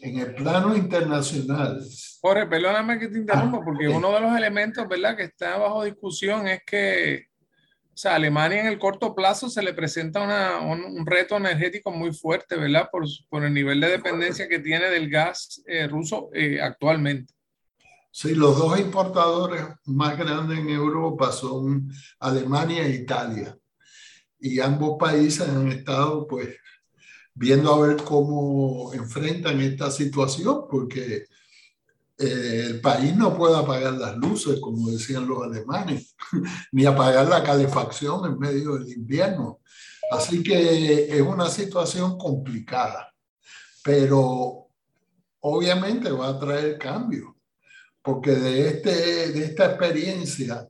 [0.00, 1.84] en el plano internacional.
[2.20, 5.82] Jorge, perdóname que te interrumpa, ah, porque uno de los elementos, ¿verdad?, que está bajo
[5.82, 7.26] discusión es que,
[7.92, 12.12] o sea, Alemania en el corto plazo se le presenta una, un, reto energético muy
[12.12, 16.58] fuerte, ¿verdad?, por, por, el nivel de dependencia que tiene del gas eh, ruso eh,
[16.60, 17.34] actualmente.
[18.10, 23.56] Sí, los dos importadores más grandes en Europa son Alemania e Italia.
[24.38, 26.48] Y ambos países han estado pues
[27.34, 31.26] viendo a ver cómo enfrentan esta situación, porque
[32.22, 36.14] eh, el país no puede apagar las luces, como decían los alemanes,
[36.72, 39.60] ni apagar la calefacción en medio del invierno.
[40.10, 43.12] Así que es una situación complicada,
[43.82, 44.68] pero
[45.40, 47.32] obviamente va a traer cambio
[48.02, 50.68] porque de, este, de esta experiencia,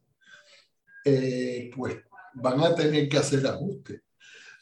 [1.05, 1.97] eh, pues
[2.35, 4.03] van a tener que hacer ajustes.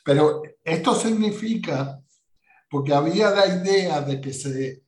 [0.05, 2.01] Pero esto significa,
[2.71, 4.83] porque había la idea de que se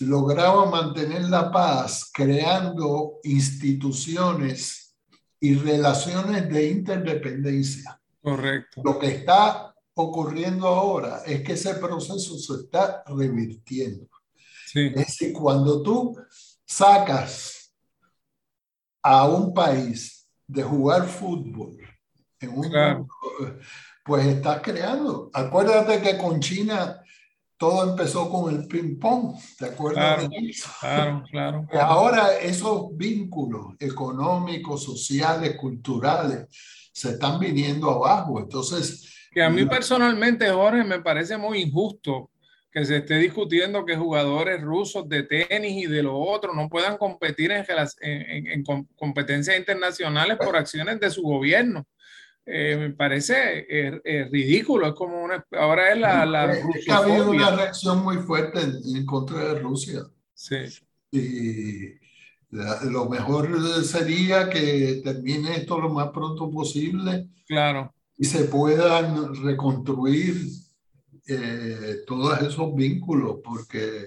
[0.00, 4.96] lograba mantener la paz creando instituciones
[5.40, 8.00] y relaciones de interdependencia.
[8.22, 8.82] Correcto.
[8.84, 14.08] Lo que está ocurriendo ahora es que ese proceso se está revirtiendo.
[14.66, 14.86] Sí.
[14.88, 16.16] Es decir, cuando tú
[16.64, 17.72] sacas
[19.02, 21.78] a un país de jugar fútbol
[22.40, 23.08] en un
[24.04, 25.30] pues estás creando.
[25.32, 27.02] Acuérdate que con China
[27.56, 30.70] todo empezó con el ping pong, ¿te acuerdas claro, de eso?
[30.80, 31.66] Claro, claro.
[31.72, 36.46] Ahora esos vínculos económicos, sociales, culturales
[36.92, 38.40] se están viniendo abajo.
[38.40, 42.30] Entonces, que a mí personalmente, Jorge, me parece muy injusto
[42.76, 46.98] que se esté discutiendo que jugadores rusos de tenis y de lo otro no puedan
[46.98, 47.64] competir en,
[48.00, 48.64] en,
[48.96, 51.86] competencias internacionales por acciones de su gobierno.
[52.46, 56.24] Eh, me parece eh, eh, ridículo, es como una, ahora es la...
[56.24, 60.02] la ha habido una reacción muy fuerte en, contra de Rusia.
[60.32, 60.56] Sí.
[61.10, 61.94] Y
[62.88, 67.28] lo mejor sería que termine esto lo más pronto posible.
[67.46, 67.92] Claro.
[68.16, 70.36] Y se puedan reconstruir
[71.26, 74.04] eh, todos esos vínculos, porque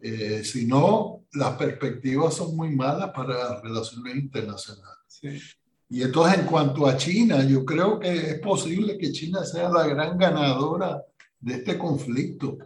[0.00, 5.57] eh, si no, las perspectivas son muy malas para las relaciones internacionales.
[5.90, 9.86] Y entonces en cuanto a China, yo creo que es posible que China sea la
[9.86, 11.02] gran ganadora
[11.40, 12.58] de este conflicto,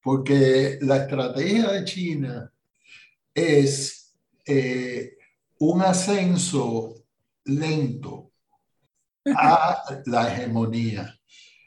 [0.00, 2.52] porque la estrategia de China
[3.34, 4.14] es
[4.46, 5.16] eh,
[5.58, 6.94] un ascenso
[7.44, 8.30] lento
[9.26, 11.14] a la hegemonía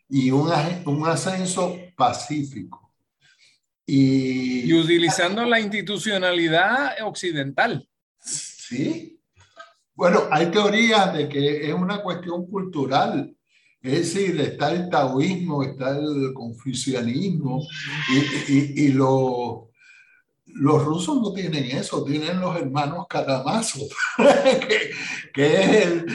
[0.10, 0.50] y un,
[0.86, 2.92] un ascenso pacífico.
[3.86, 7.88] Y, y utilizando la institucionalidad occidental.
[8.20, 9.15] Sí.
[9.96, 13.34] Bueno, hay teorías de que es una cuestión cultural.
[13.82, 17.62] Es decir, está el taoísmo, está el confucianismo
[18.10, 19.70] y, y, y los
[20.84, 23.88] rusos no tienen eso, tienen los hermanos Karamazov,
[24.18, 24.92] que,
[25.34, 26.06] que es el,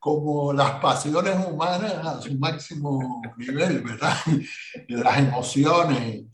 [0.00, 4.16] como las pasiones humanas a su máximo nivel, ¿verdad?
[4.88, 6.24] Las emociones.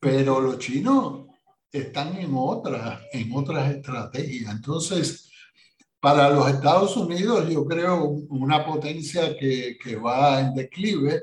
[0.00, 1.26] Pero los chinos
[1.72, 4.52] están en otras, en otras estrategias.
[4.52, 5.30] Entonces,
[6.04, 11.22] para los Estados Unidos, yo creo una potencia que, que va en declive,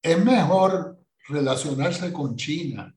[0.00, 0.98] es mejor
[1.28, 2.96] relacionarse con China,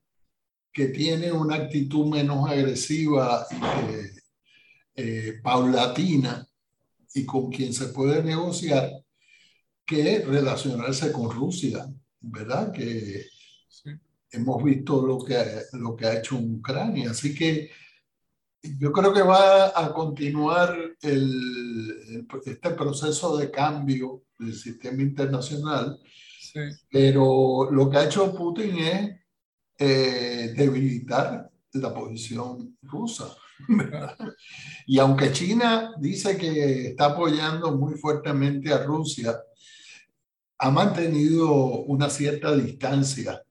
[0.72, 4.22] que tiene una actitud menos agresiva y
[4.96, 6.48] eh, paulatina,
[7.14, 8.90] y con quien se puede negociar
[9.86, 11.86] que relacionarse con Rusia,
[12.22, 12.72] ¿verdad?
[12.72, 13.26] Que
[14.32, 15.36] hemos visto lo que,
[15.74, 17.12] lo que ha hecho Ucrania.
[17.12, 17.72] Así que
[18.62, 26.00] yo creo que va a continuar el, este proceso de cambio del sistema internacional,
[26.92, 29.20] pero lo que ha hecho Putin es
[29.78, 33.36] eh, debilitar la posición rusa.
[34.88, 39.40] Y aunque China dice que está apoyando muy fuertemente a Rusia,
[40.58, 41.54] ha mantenido
[41.84, 43.44] una cierta distancia.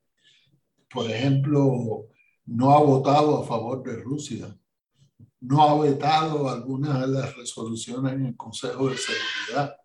[0.91, 2.07] Por ejemplo,
[2.47, 4.58] no ha votado a favor de Rusia,
[5.41, 9.77] no ha vetado algunas de las resoluciones en el Consejo de Seguridad.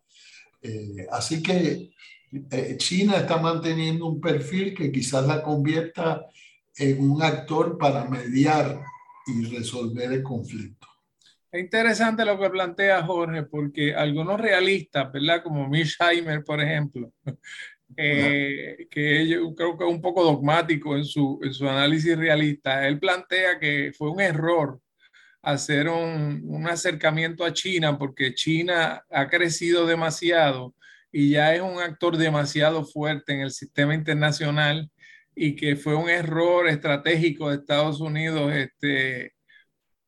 [0.61, 1.91] Eh, así que
[2.51, 6.25] eh, China está manteniendo un perfil que quizás la convierta
[6.77, 8.81] en un actor para mediar
[9.27, 10.87] y resolver el conflicto.
[11.51, 15.43] Es interesante lo que plantea Jorge, porque algunos realistas, ¿verdad?
[15.43, 17.11] Como Heimer, por ejemplo,
[17.95, 22.87] eh, que yo creo que es un poco dogmático en su, en su análisis realista,
[22.87, 24.81] él plantea que fue un error
[25.43, 30.73] hacer un, un, acercamiento a China porque China ha crecido demasiado
[31.11, 34.89] y ya es un actor demasiado fuerte en el sistema internacional
[35.35, 39.33] y que fue un error estratégico de Estados Unidos este,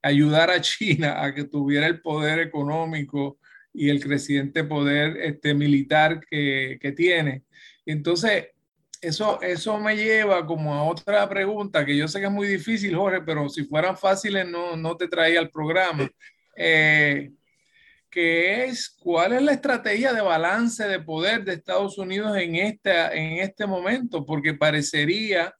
[0.01, 3.39] ayudar a China a que tuviera el poder económico
[3.73, 7.43] y el creciente poder este, militar que, que tiene.
[7.86, 8.47] Entonces,
[9.07, 12.95] eso, eso me lleva como a otra pregunta que yo sé que es muy difícil,
[12.95, 16.09] Jorge, pero si fueran fáciles no, no te traía al programa.
[16.55, 17.31] Eh,
[18.09, 22.91] que es cuál es la estrategia de balance de poder de Estados Unidos en este,
[22.91, 25.53] en este momento, porque parecería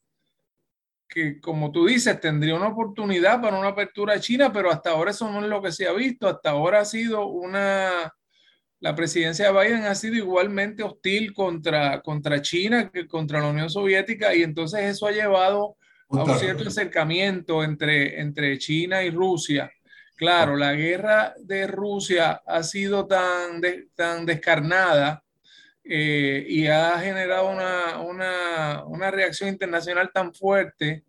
[1.06, 5.30] que, como tú dices, tendría una oportunidad para una apertura china, pero hasta ahora eso
[5.30, 6.28] no es lo que se ha visto.
[6.28, 8.10] Hasta ahora ha sido una,
[8.80, 13.70] la presidencia de Biden ha sido igualmente hostil contra, contra China que contra la Unión
[13.70, 15.76] Soviética y entonces eso ha llevado
[16.10, 19.70] a un cierto acercamiento entre, entre China y Rusia.
[20.14, 23.60] Claro, la guerra de Rusia ha sido tan,
[23.94, 25.22] tan descarnada
[25.84, 31.04] eh, y ha generado una, una, una, reacción internacional tan fuerte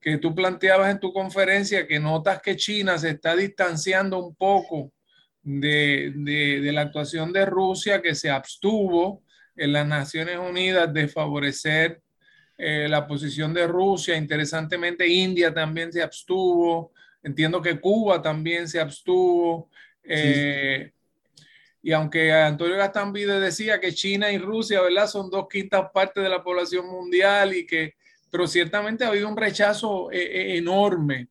[0.00, 4.92] que tú planteabas en tu conferencia que notas que China se está distanciando un poco
[5.42, 9.22] de, de, de la actuación de Rusia, que se abstuvo
[9.56, 12.00] en las Naciones Unidas de favorecer
[12.56, 14.16] eh, la posición de Rusia.
[14.16, 16.92] Interesantemente, India también se abstuvo.
[17.22, 19.68] Entiendo que Cuba también se abstuvo.
[20.04, 20.92] Eh,
[21.82, 25.06] y aunque Antonio Gastambide decía que China y Rusia, ¿verdad?
[25.06, 27.94] Son dos quintas partes de la población mundial y que,
[28.30, 31.28] pero ciertamente ha habido un rechazo eh, enorme.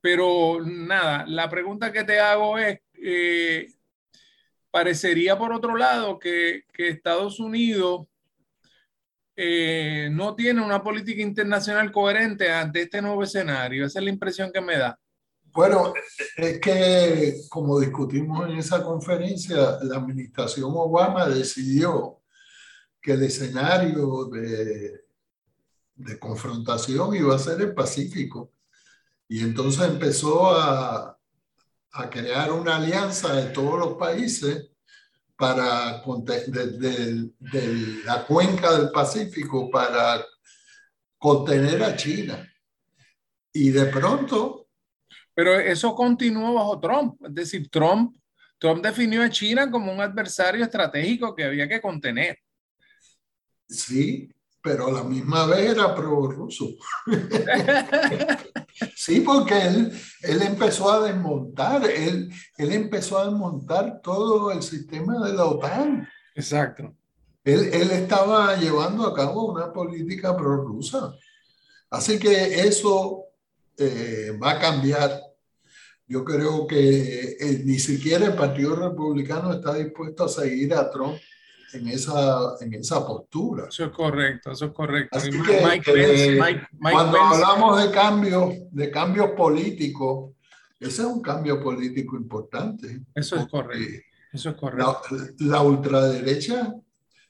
[0.00, 2.80] Pero nada, la pregunta que te hago es,
[4.70, 8.06] parecería por otro lado que, que Estados Unidos
[9.36, 13.86] no tiene una política internacional coherente ante este nuevo escenario.
[13.86, 14.98] Esa es la impresión que me da.
[15.52, 15.92] Bueno,
[16.36, 22.22] es que como discutimos en esa conferencia, la administración Obama decidió
[23.02, 25.02] que el escenario de,
[25.94, 28.52] de confrontación iba a ser el Pacífico.
[29.28, 31.18] Y entonces empezó a,
[31.92, 34.70] a crear una alianza de todos los países
[35.36, 40.24] para de, de, la cuenca del Pacífico para
[41.18, 42.48] contener a China.
[43.52, 44.62] Y de pronto
[45.34, 47.24] pero eso continuó bajo Trump.
[47.24, 48.16] Es decir, Trump,
[48.58, 52.38] Trump definió a China como un adversario estratégico que había que contener.
[53.68, 54.30] Sí,
[54.62, 56.68] pero a la misma vez era pro-ruso.
[58.94, 59.92] sí, porque él,
[60.22, 66.08] él empezó a desmontar, él, él empezó a desmontar todo el sistema de la OTAN.
[66.34, 66.94] Exacto.
[67.44, 71.12] Él, él estaba llevando a cabo una política prorrusa.
[71.90, 73.24] Así que eso
[73.76, 75.20] eh, va a cambiar.
[76.06, 81.16] Yo creo que eh, ni siquiera el Partido Republicano está dispuesto a seguir a Trump
[81.72, 83.66] en esa, en esa postura.
[83.68, 85.18] Eso es correcto, eso es correcto.
[86.80, 90.32] cuando hablamos de cambios, de cambios políticos,
[90.78, 93.02] ese es un cambio político importante.
[93.14, 94.06] Eso es correcto.
[94.32, 95.00] Eso es correcto.
[95.38, 96.74] La, la, ultraderecha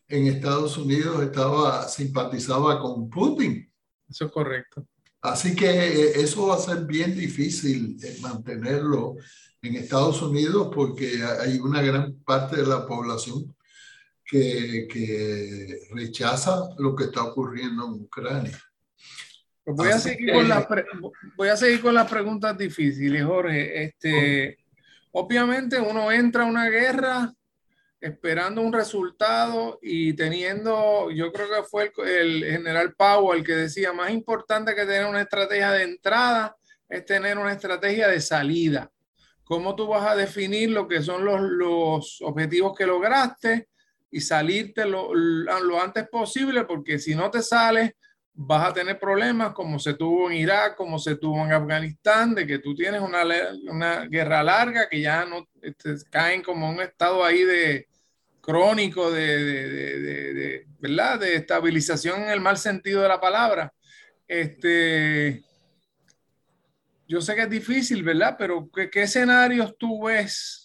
[0.08, 3.70] en Estados Unidos estaba simpatizaba con Putin.
[4.08, 4.86] Eso es correcto.
[5.20, 9.16] Así que eh, eso va a ser bien difícil eh, mantenerlo
[9.62, 13.54] en Estados Unidos porque hay una gran parte de la población
[14.32, 18.58] que, que rechaza lo que está ocurriendo en Ucrania.
[19.62, 20.66] Pues voy, a seguir con las
[21.36, 23.84] voy a seguir con las preguntas difíciles, Jorge.
[23.84, 24.58] Este,
[25.10, 27.30] obviamente uno entra a una guerra
[28.00, 33.92] esperando un resultado y teniendo, yo creo que fue el, general Powell el que decía,
[33.92, 36.56] más importante que tener una estrategia de entrada
[36.88, 38.90] es tener una estrategia de salida.
[39.44, 43.68] ¿Cómo tú vas a definir lo que son los, los objetivos que lograste
[44.12, 46.64] y salirte lo, lo antes posible?
[46.64, 47.92] Porque si no te sales,
[48.34, 52.46] vas a tener problemas como se tuvo en Irak, como se tuvo en Afganistán, de
[52.46, 53.24] que tú tienes una,
[53.68, 57.88] una guerra larga que ya no te este, caen como un estado ahí de,
[58.42, 61.20] crónico de, de, de, ¿verdad?
[61.20, 63.72] de estabilización en el mal sentido de la palabra.
[64.28, 65.42] Este,
[67.08, 68.36] yo sé que es difícil, ¿verdad?
[68.38, 70.61] Pero ¿qué, qué escenarios tú ves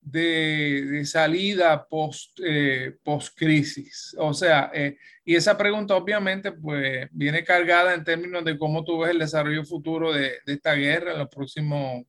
[0.00, 2.98] de, salida post, eh,
[3.34, 4.14] crisis?
[4.18, 9.00] O sea, eh, y esa pregunta obviamente pues viene cargada en términos de cómo tú
[9.00, 12.04] ves el desarrollo futuro de, esta guerra en los próximos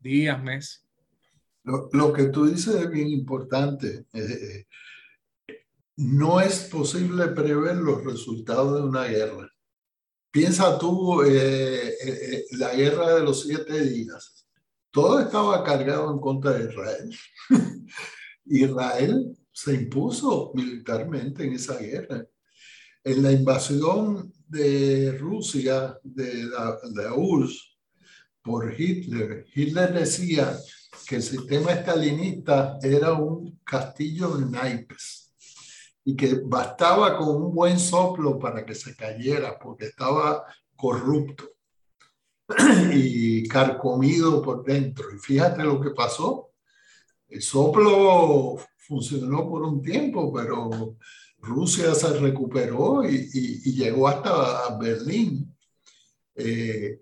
[0.00, 0.84] días, meses.
[1.62, 4.04] Lo, que tú dices es bien importante.
[4.12, 4.66] Eh,
[5.96, 9.50] no es posible prever los resultados de una guerra.
[10.30, 14.33] Piensa tú la guerra de los siete días
[14.94, 17.10] todo estaba cargado en contra de Israel.
[18.46, 22.24] Israel se impuso militarmente en esa guerra.
[23.02, 27.76] En la invasión de Rusia, de la, URSS,
[28.40, 30.56] por Hitler, Hitler decía
[31.08, 35.34] que el sistema estalinista era un castillo de naipes
[36.04, 40.44] y que bastaba con un buen soplo para que se cayera porque estaba
[40.76, 41.53] corrupto
[42.92, 45.14] y carcomido por dentro.
[45.14, 46.50] Y fíjate lo que pasó.
[47.28, 50.96] El soplo funcionó por un tiempo, pero
[51.38, 55.54] Rusia se recuperó y, llegó hasta Berlín.
[56.34, 57.00] Eh,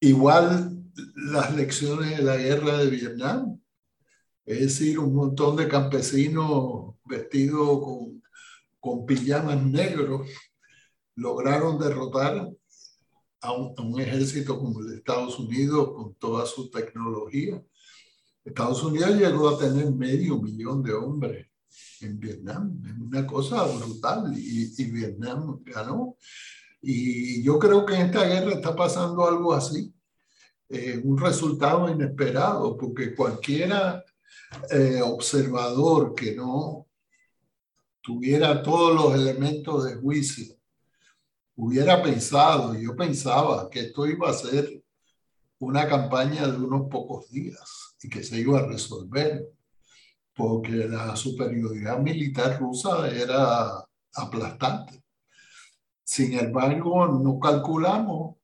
[0.00, 3.60] igual las lecciones de la guerra de Vietnam,
[4.44, 8.22] es decir, un montón de campesinos vestidos con,
[8.80, 10.28] con pijamas negros
[11.16, 12.48] lograron derrotar
[13.40, 17.62] a un, ejército como el de Estados Unidos con toda su tecnología.
[18.44, 21.46] Estados Unidos llegó a tener medio millón de hombres
[22.00, 26.16] en Vietnam, una cosa brutal y, y, Vietnam ganó.
[26.80, 29.92] Y yo creo que en esta guerra está pasando algo así,
[30.68, 34.04] eh, un resultado inesperado, porque cualquiera
[34.70, 36.86] eh, observador que no
[38.00, 40.55] tuviera todos los elementos de juicio
[41.56, 44.82] hubiera pensado, yo pensaba que esto iba a ser
[45.58, 49.48] una campaña de unos pocos días y que se iba a resolver,
[50.34, 53.82] porque la superioridad militar rusa era
[54.14, 55.02] aplastante.
[56.04, 58.36] Sin embargo, no calculamos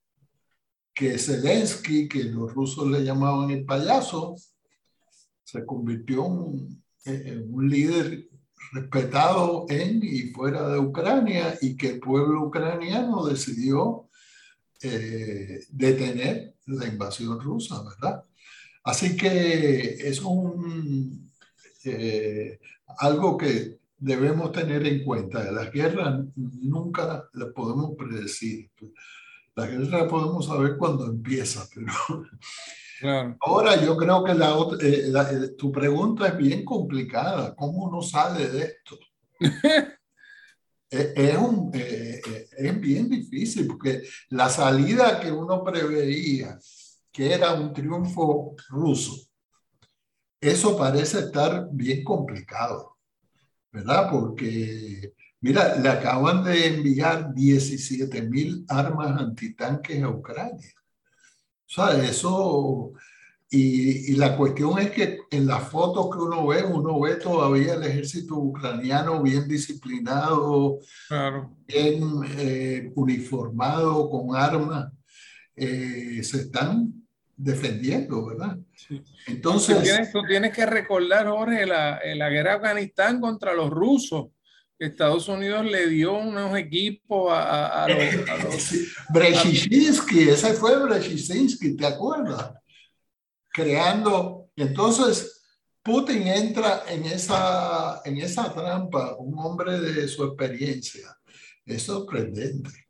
[0.95, 4.37] que Zelensky, que los rusos le llamaban el payaso,
[5.45, 6.25] se convirtió
[7.05, 8.29] en un líder
[8.73, 14.09] respetado en y fuera de Ucrania y que el pueblo ucraniano decidió
[14.83, 18.25] eh, detener la invasión rusa, ¿verdad?
[18.83, 21.31] Así que es un,
[21.85, 22.59] eh,
[22.99, 25.53] algo que debemos tener en cuenta.
[25.53, 28.71] Las guerras nunca las podemos predecir.
[29.55, 31.93] Las guerras podemos saber cuando empieza, pero
[33.41, 37.55] Ahora yo creo que la, eh, eh, tu pregunta es bien complicada.
[37.55, 38.99] ¿Cómo uno sale de esto?
[40.91, 42.21] es, un, eh,
[42.57, 46.59] es bien difícil porque la salida que uno preveía,
[47.11, 49.17] que era un triunfo ruso,
[50.41, 52.99] eso parece estar bien complicado,
[53.71, 54.11] ¿verdad?
[54.11, 60.73] Porque, mira, le acaban de enviar 17 mil armas antitanques a Ucrania.
[61.73, 62.93] O sea, eso,
[63.51, 67.75] y, y, la cuestión es que en las fotos que uno ve, uno ve todavía
[67.75, 70.81] el ejército ucraniano bien disciplinado,
[71.67, 72.03] bien
[72.37, 74.93] eh, uniformado, con armas,
[75.57, 76.93] eh, se están
[77.35, 78.59] defendiendo, ¿verdad?
[79.27, 79.79] Entonces...
[79.79, 84.27] Tú tienes, tú tienes, que recordar, Jorge, la, la guerra de Afganistán contra los rusos.
[84.87, 88.73] Estados Unidos le dio unos equipos a, a, los...
[90.29, 92.53] ese fue Brzezinski, ¿te acuerdas?
[93.53, 95.43] Creando, entonces
[95.83, 101.17] Putin entra en esa, en esa trampa, un hombre de su experiencia.
[101.65, 102.89] Es sorprendente,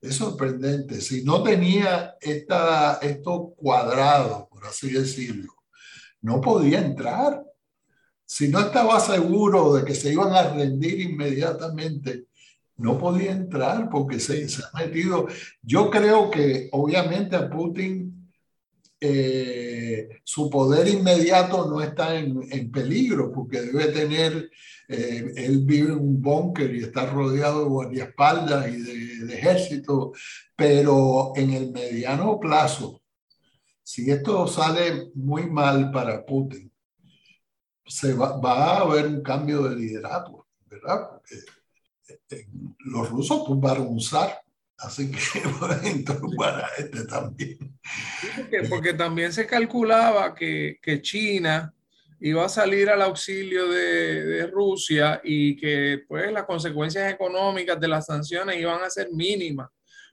[0.00, 1.00] es sorprendente.
[1.00, 5.54] Si no tenía esta, esto cuadrado, por así decirlo,
[6.20, 7.42] no podía entrar
[8.26, 12.26] si no estaba seguro de que se iban a rendir inmediatamente,
[12.78, 15.26] no podía entrar porque se, se ha metido.
[15.62, 18.16] Yo creo que obviamente a Putin
[19.00, 24.50] eh, su poder inmediato no está en, en peligro porque debe tener,
[24.88, 30.12] eh, él vive en un búnker y está rodeado de guardaespaldas y de, de ejército,
[30.56, 33.02] pero en el mediano plazo,
[33.82, 36.72] si esto sale muy mal para Putin,
[37.86, 41.10] se va, va, a haber un cambio de liderazgo, ¿verdad?
[41.10, 41.34] Porque
[42.30, 42.46] eh,
[42.78, 44.40] los rusos tumbaron un zar,
[44.78, 47.78] así que pueden tumbar a este también.
[48.36, 51.72] Porque, porque también se calculaba que, que, China
[52.20, 57.88] iba a salir al auxilio de, de, Rusia y que pues las consecuencias económicas de
[57.88, 59.68] las sanciones iban a ser mínimas.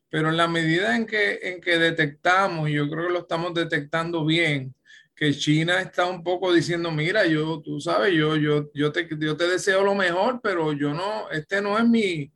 [0.09, 3.51] Pero en la medida en que, en que detectamos, y yo creo que lo estamos
[3.53, 4.75] detectando bien,
[5.15, 9.37] que China está un poco diciendo, mira, yo, tú sabes, yo, yo, yo, te, yo
[9.37, 12.31] te deseo lo mejor, pero yo no, este no es mi,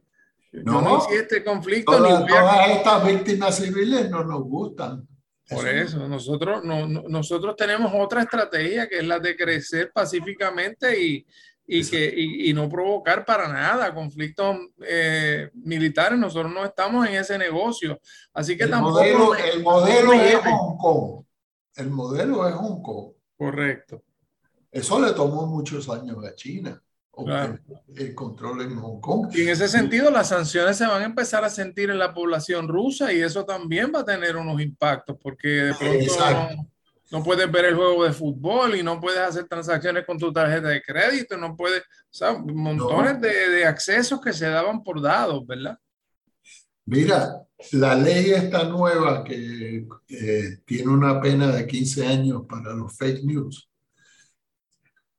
[0.52, 1.92] no, no este conflicto.
[1.92, 5.08] Todas, todas estas víctimas civiles no nos gustan.
[5.50, 11.26] Por eso, nosotros, no, nosotros tenemos otra estrategia que es la de crecer pacíficamente y,
[11.66, 16.20] y, que, y, no provocar para nada conflictos eh, militares.
[16.20, 17.98] Nosotros no estamos en ese negocio.
[18.34, 18.96] Así que el tampoco.
[18.96, 21.27] Modelo, el modelo es Hong Kong.
[21.78, 23.14] El modelo es Hong Kong.
[23.38, 24.04] Correcto.
[24.72, 26.82] Eso le tomó muchos años a China.
[27.96, 29.30] El control en Hong Kong.
[29.34, 32.68] Y en ese sentido, las sanciones se van a empezar a sentir en la población
[32.68, 36.64] rusa y eso también va a tener unos impactos porque de pronto
[37.10, 40.68] no puedes ver el juego de fútbol y no puedes hacer transacciones con tu tarjeta
[40.68, 45.48] de crédito, no puedes, o sea, montones de, de, accesos que se daban por dados,
[45.48, 45.78] ¿verdad?
[46.88, 52.96] Mira, la ley esta nueva que eh, tiene una pena de 15 años para los
[52.96, 53.70] fake news,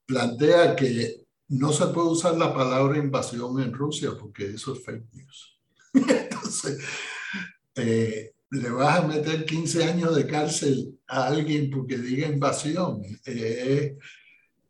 [0.06, 5.12] plantea que no se puede usar la palabra invasión en Rusia porque eso es fake
[5.12, 5.60] news.
[5.92, 6.82] Entonces,
[7.74, 13.02] eh, le vas a meter 15 años de cárcel a alguien porque diga invasión.
[13.26, 13.98] Eh,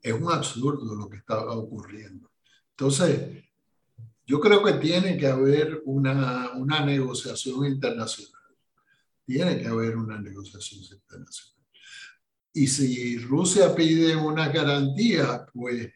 [0.02, 2.28] es un absurdo lo que está ocurriendo.
[2.70, 3.44] Entonces,
[4.28, 8.42] yo creo que tiene que haber una, una negociación internacional.
[9.24, 11.64] Tiene que haber una negociación internacional.
[12.52, 15.90] Y si Rusia pide una garantía, pues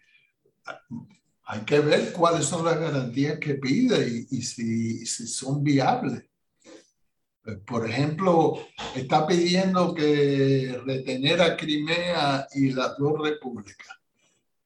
[1.44, 6.24] hay que ver cuáles son las garantías que pide y, y si, si son viables.
[7.44, 8.66] Eh, por ejemplo,
[8.96, 13.94] está pidiendo que retener a Crimea y las dos repúblicas.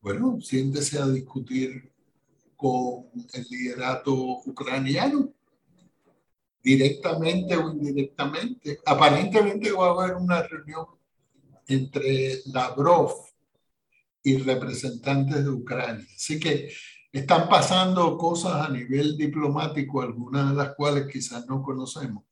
[0.00, 1.95] Bueno, siéntese a discutir
[2.56, 5.32] con el liderato ucraniano,
[6.62, 8.80] directamente o indirectamente.
[8.84, 10.86] Aparentemente va a haber una reunión
[11.68, 13.12] entre Lavrov
[14.22, 16.06] y representantes de Ucrania.
[16.14, 16.72] Así que
[17.12, 22.24] están pasando cosas a nivel diplomático, algunas de las cuales quizás no conocemos.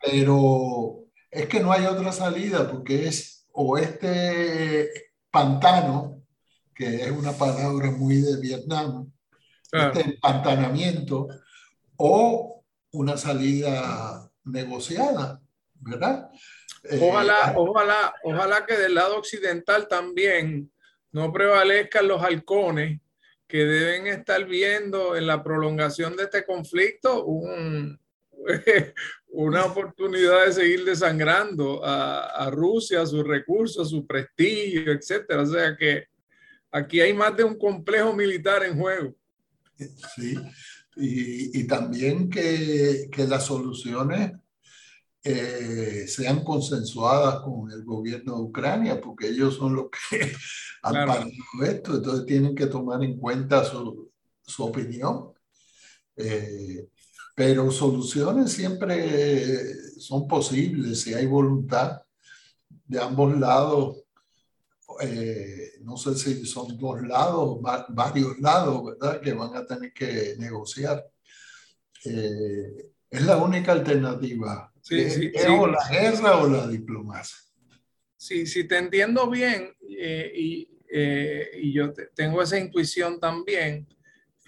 [0.00, 4.88] Pero es que no hay otra salida porque es o este
[5.30, 6.22] pantano,
[6.74, 9.12] que es una palabra muy de Vietnam,
[9.72, 11.28] este empantanamiento,
[11.96, 15.40] o una salida negociada,
[15.80, 16.30] ¿verdad?
[17.00, 20.70] Ojalá, eh, ojalá, ojalá que del lado occidental también
[21.10, 23.00] no prevalezcan los halcones
[23.46, 28.00] que deben estar viendo en la prolongación de este conflicto un,
[29.28, 35.42] una oportunidad de seguir desangrando a, a Rusia, sus recursos, su prestigio, etcétera.
[35.42, 36.06] O sea que
[36.70, 39.14] aquí hay más de un complejo militar en juego.
[40.14, 40.36] Sí,
[40.96, 44.32] y, y también que, que, las soluciones
[45.24, 50.20] eh, sean consensuadas con el gobierno de Ucrania, porque ellos son los que
[50.82, 51.26] han claro.
[51.64, 54.10] esto, entonces tienen que tomar en cuenta su,
[54.42, 55.32] su opinión.
[56.16, 56.88] Eh,
[57.34, 62.02] pero soluciones siempre son posibles si hay voluntad
[62.84, 64.01] de ambos lados.
[65.00, 69.20] Eh, no sé si son dos lados, varios lados, ¿verdad?
[69.20, 71.04] Que van a tener que negociar.
[72.04, 74.72] Eh, es la única alternativa.
[74.80, 77.38] Sí, es, sí, es o la guerra o la diplomacia.
[78.16, 83.86] Sí, si te entiendo bien eh, y, y, yo te, tengo esa intuición también,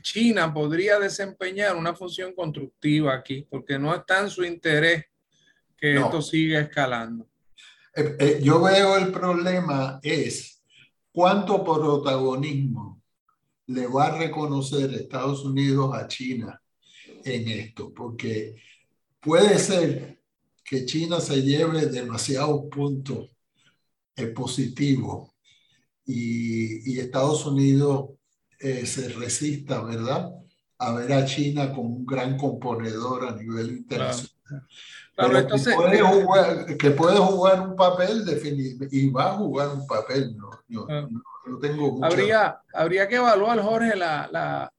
[0.02, 5.06] China podría desempeñar una función constructiva aquí, porque no está en su interés
[5.76, 6.06] que no.
[6.06, 7.28] esto siga escalando.
[7.96, 10.62] Eh, eh, yo veo el problema es
[11.12, 13.00] cuánto protagonismo
[13.66, 16.60] le va a reconocer Estados Unidos a China
[17.24, 18.56] en esto, porque
[19.20, 20.20] puede ser
[20.64, 23.30] que China se lleve demasiados puntos
[24.16, 25.30] eh, positivos
[26.06, 28.10] y, y Estados Unidos
[28.58, 30.30] eh, se resista, ¿verdad?
[30.78, 34.30] A ver a China como un gran componedor a nivel internacional.
[34.42, 34.66] Claro.
[35.16, 38.24] Claro, entonces, que, puede jugar, que, puede jugar, un papel
[38.90, 40.36] y va a jugar un papel.
[40.36, 41.06] No, yo, Ah.
[41.08, 42.06] no, no tengo mucha...
[42.06, 44.72] habría, habría que evaluar, Jorge, la, la,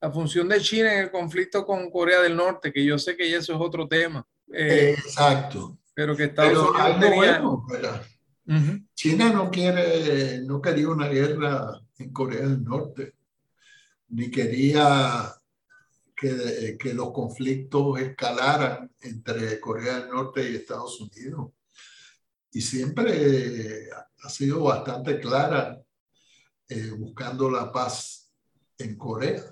[0.00, 3.34] la, función de China en el conflicto con Corea del Norte, que yo sé que
[3.34, 4.24] eso es otro tema.
[4.52, 5.78] Eh, Exacto.
[5.94, 7.40] Pero que Estados pero Unidos tenía...
[7.40, 7.64] bueno,
[8.46, 8.86] uh -huh.
[8.94, 13.14] China no quiere, no quería una guerra en Corea del Norte,
[14.10, 15.34] ni quería
[16.18, 21.52] que, que, los conflictos escalaran entre Corea del Norte y Estados Unidos.
[22.50, 23.88] Y siempre
[24.22, 25.80] ha sido bastante clara
[26.68, 28.30] eh, buscando la paz
[28.78, 29.44] en Corea.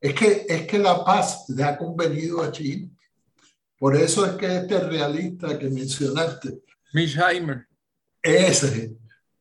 [0.00, 2.88] Es que, es que la paz le ha convenido a China.
[3.78, 6.62] Por eso es que este realista que mencionaste,
[6.92, 7.66] Michheimer.
[8.22, 8.96] ese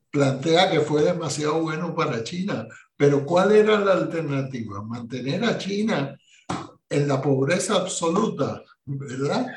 [0.09, 2.67] plantea que fue demasiado bueno para China.
[2.97, 4.81] Pero ¿cuál era la alternativa?
[4.81, 6.17] Mantener a China
[6.89, 9.47] en la pobreza absoluta, ¿verdad?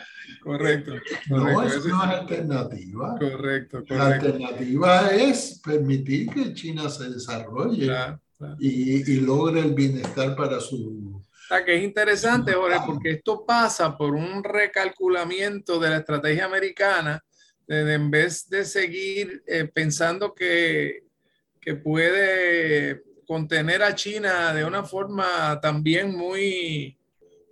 [0.43, 0.93] Correcto.
[1.29, 3.17] No, es una alternativa.
[3.19, 3.95] Correcto, correcto.
[3.95, 7.91] La alternativa es permitir que China se desarrolle
[8.59, 11.23] Y, y, logre el bienestar para su...
[11.65, 17.23] Que es interesante, Jorge, porque esto pasa por un recalculamiento de la estrategia americana,
[17.67, 21.05] de, en vez de seguir eh, pensando que,
[21.61, 26.99] que puede contener a China de una forma también muy,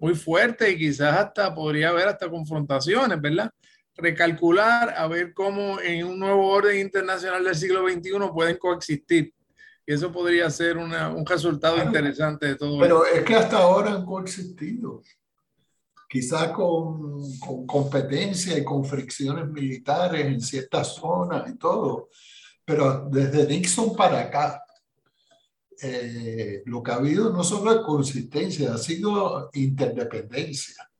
[0.00, 3.50] muy fuerte y quizás hasta podría haber hasta confrontaciones, ¿verdad?
[3.94, 9.34] Recalcular a ver cómo en un nuevo orden internacional del siglo XXI pueden coexistir.
[9.86, 13.92] Y eso podría ser una, un resultado interesante de todo Pero es que hasta ahora
[13.92, 15.02] han coexistido.
[16.08, 22.08] Quizás con, con competencia y con fricciones militares en ciertas zonas y todo.
[22.64, 24.62] Pero desde Nixon para acá,
[25.82, 30.90] eh, lo que ha habido no solo es consistencia, ha sido interdependencia,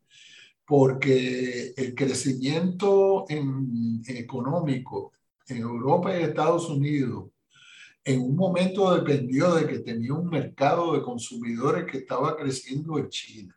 [0.65, 5.13] porque el crecimiento en, económico
[5.49, 7.27] en Europa y Estados Unidos
[8.05, 13.09] en un momento dependió de que tenía un mercado de consumidores que estaba creciendo en
[13.09, 13.57] China.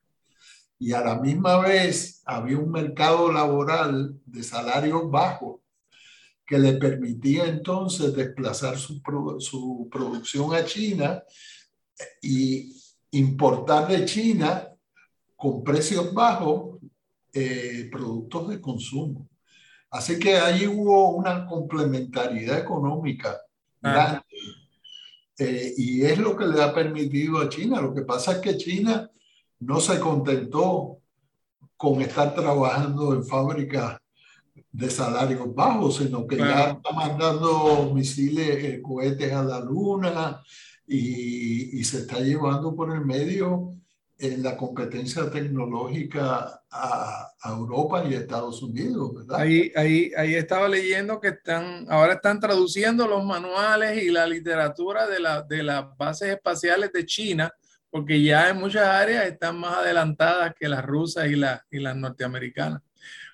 [0.78, 5.63] Y a la misma vez había un mercado laboral de salarios bajos
[6.46, 9.02] que le permitía entonces desplazar su,
[9.40, 11.24] su producción a China
[12.22, 12.76] y
[13.12, 14.68] importar de China
[15.36, 16.80] con precios bajos
[17.34, 19.28] eh, productos de consumo.
[19.90, 23.38] Así que ahí hubo una complementariedad económica
[23.82, 24.24] grande.
[25.38, 27.82] Eh, y es lo que le ha permitido a China.
[27.82, 29.10] Lo que pasa es que China
[29.60, 31.00] no se contentó
[31.76, 34.00] con estar trabajando en fábricas
[34.74, 40.42] de salarios bajos, sino que ya está mandando misiles, eh, cohetes a la luna
[40.88, 43.76] y, y, se está llevando por el medio
[44.18, 49.40] en la competencia tecnológica a, a, Europa y a Estados Unidos, ¿verdad?
[49.40, 55.08] Ahí, ahí, ahí estaba leyendo que están, ahora están traduciendo los manuales y la literatura
[55.08, 57.54] de, la, de las bases espaciales de China,
[57.92, 61.96] porque ya en muchas áreas están más adelantadas que las rusas y, la, y las
[61.96, 62.82] norteamericanas.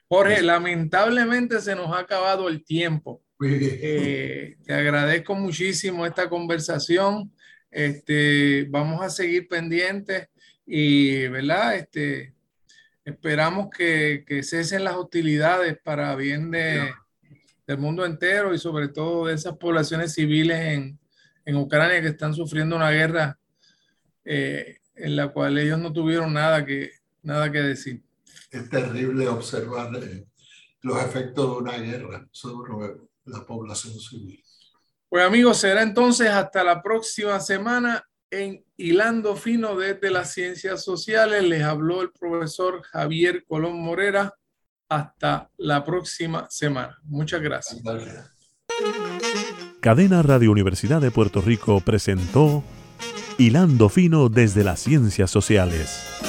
[0.10, 3.22] Jorge, lamentablemente se nos ha acabado el tiempo.
[3.45, 7.32] Eh, te agradezco muchísimo esta conversación.
[7.70, 10.30] Este, vamos a seguir pendientes
[10.66, 11.76] y, ¿verdad?
[11.76, 12.34] Este,
[13.05, 16.91] esperamos que, que cesen las hostilidades para bien de,
[17.68, 20.99] del mundo entero y sobre todo de esas poblaciones civiles en,
[21.45, 23.38] en Ucrania que están sufriendo una guerra
[24.26, 28.01] eh, en la cual ellos no tuvieron nada que, nada que decir
[28.52, 30.26] es terrible observar eh,
[30.82, 32.95] los efectos de una guerra sobre
[33.26, 34.43] la población civil.
[35.10, 41.43] Pues amigos, será entonces hasta la próxima semana en Hilando Fino desde las Ciencias Sociales.
[41.43, 44.36] Les habló el profesor Javier Colón Morera.
[44.88, 46.97] Hasta la próxima semana.
[47.04, 47.82] Muchas gracias.
[49.82, 52.64] Cadena Radio Universidad de Puerto Rico presentó
[53.38, 56.29] Hilando Fino desde las Ciencias Sociales.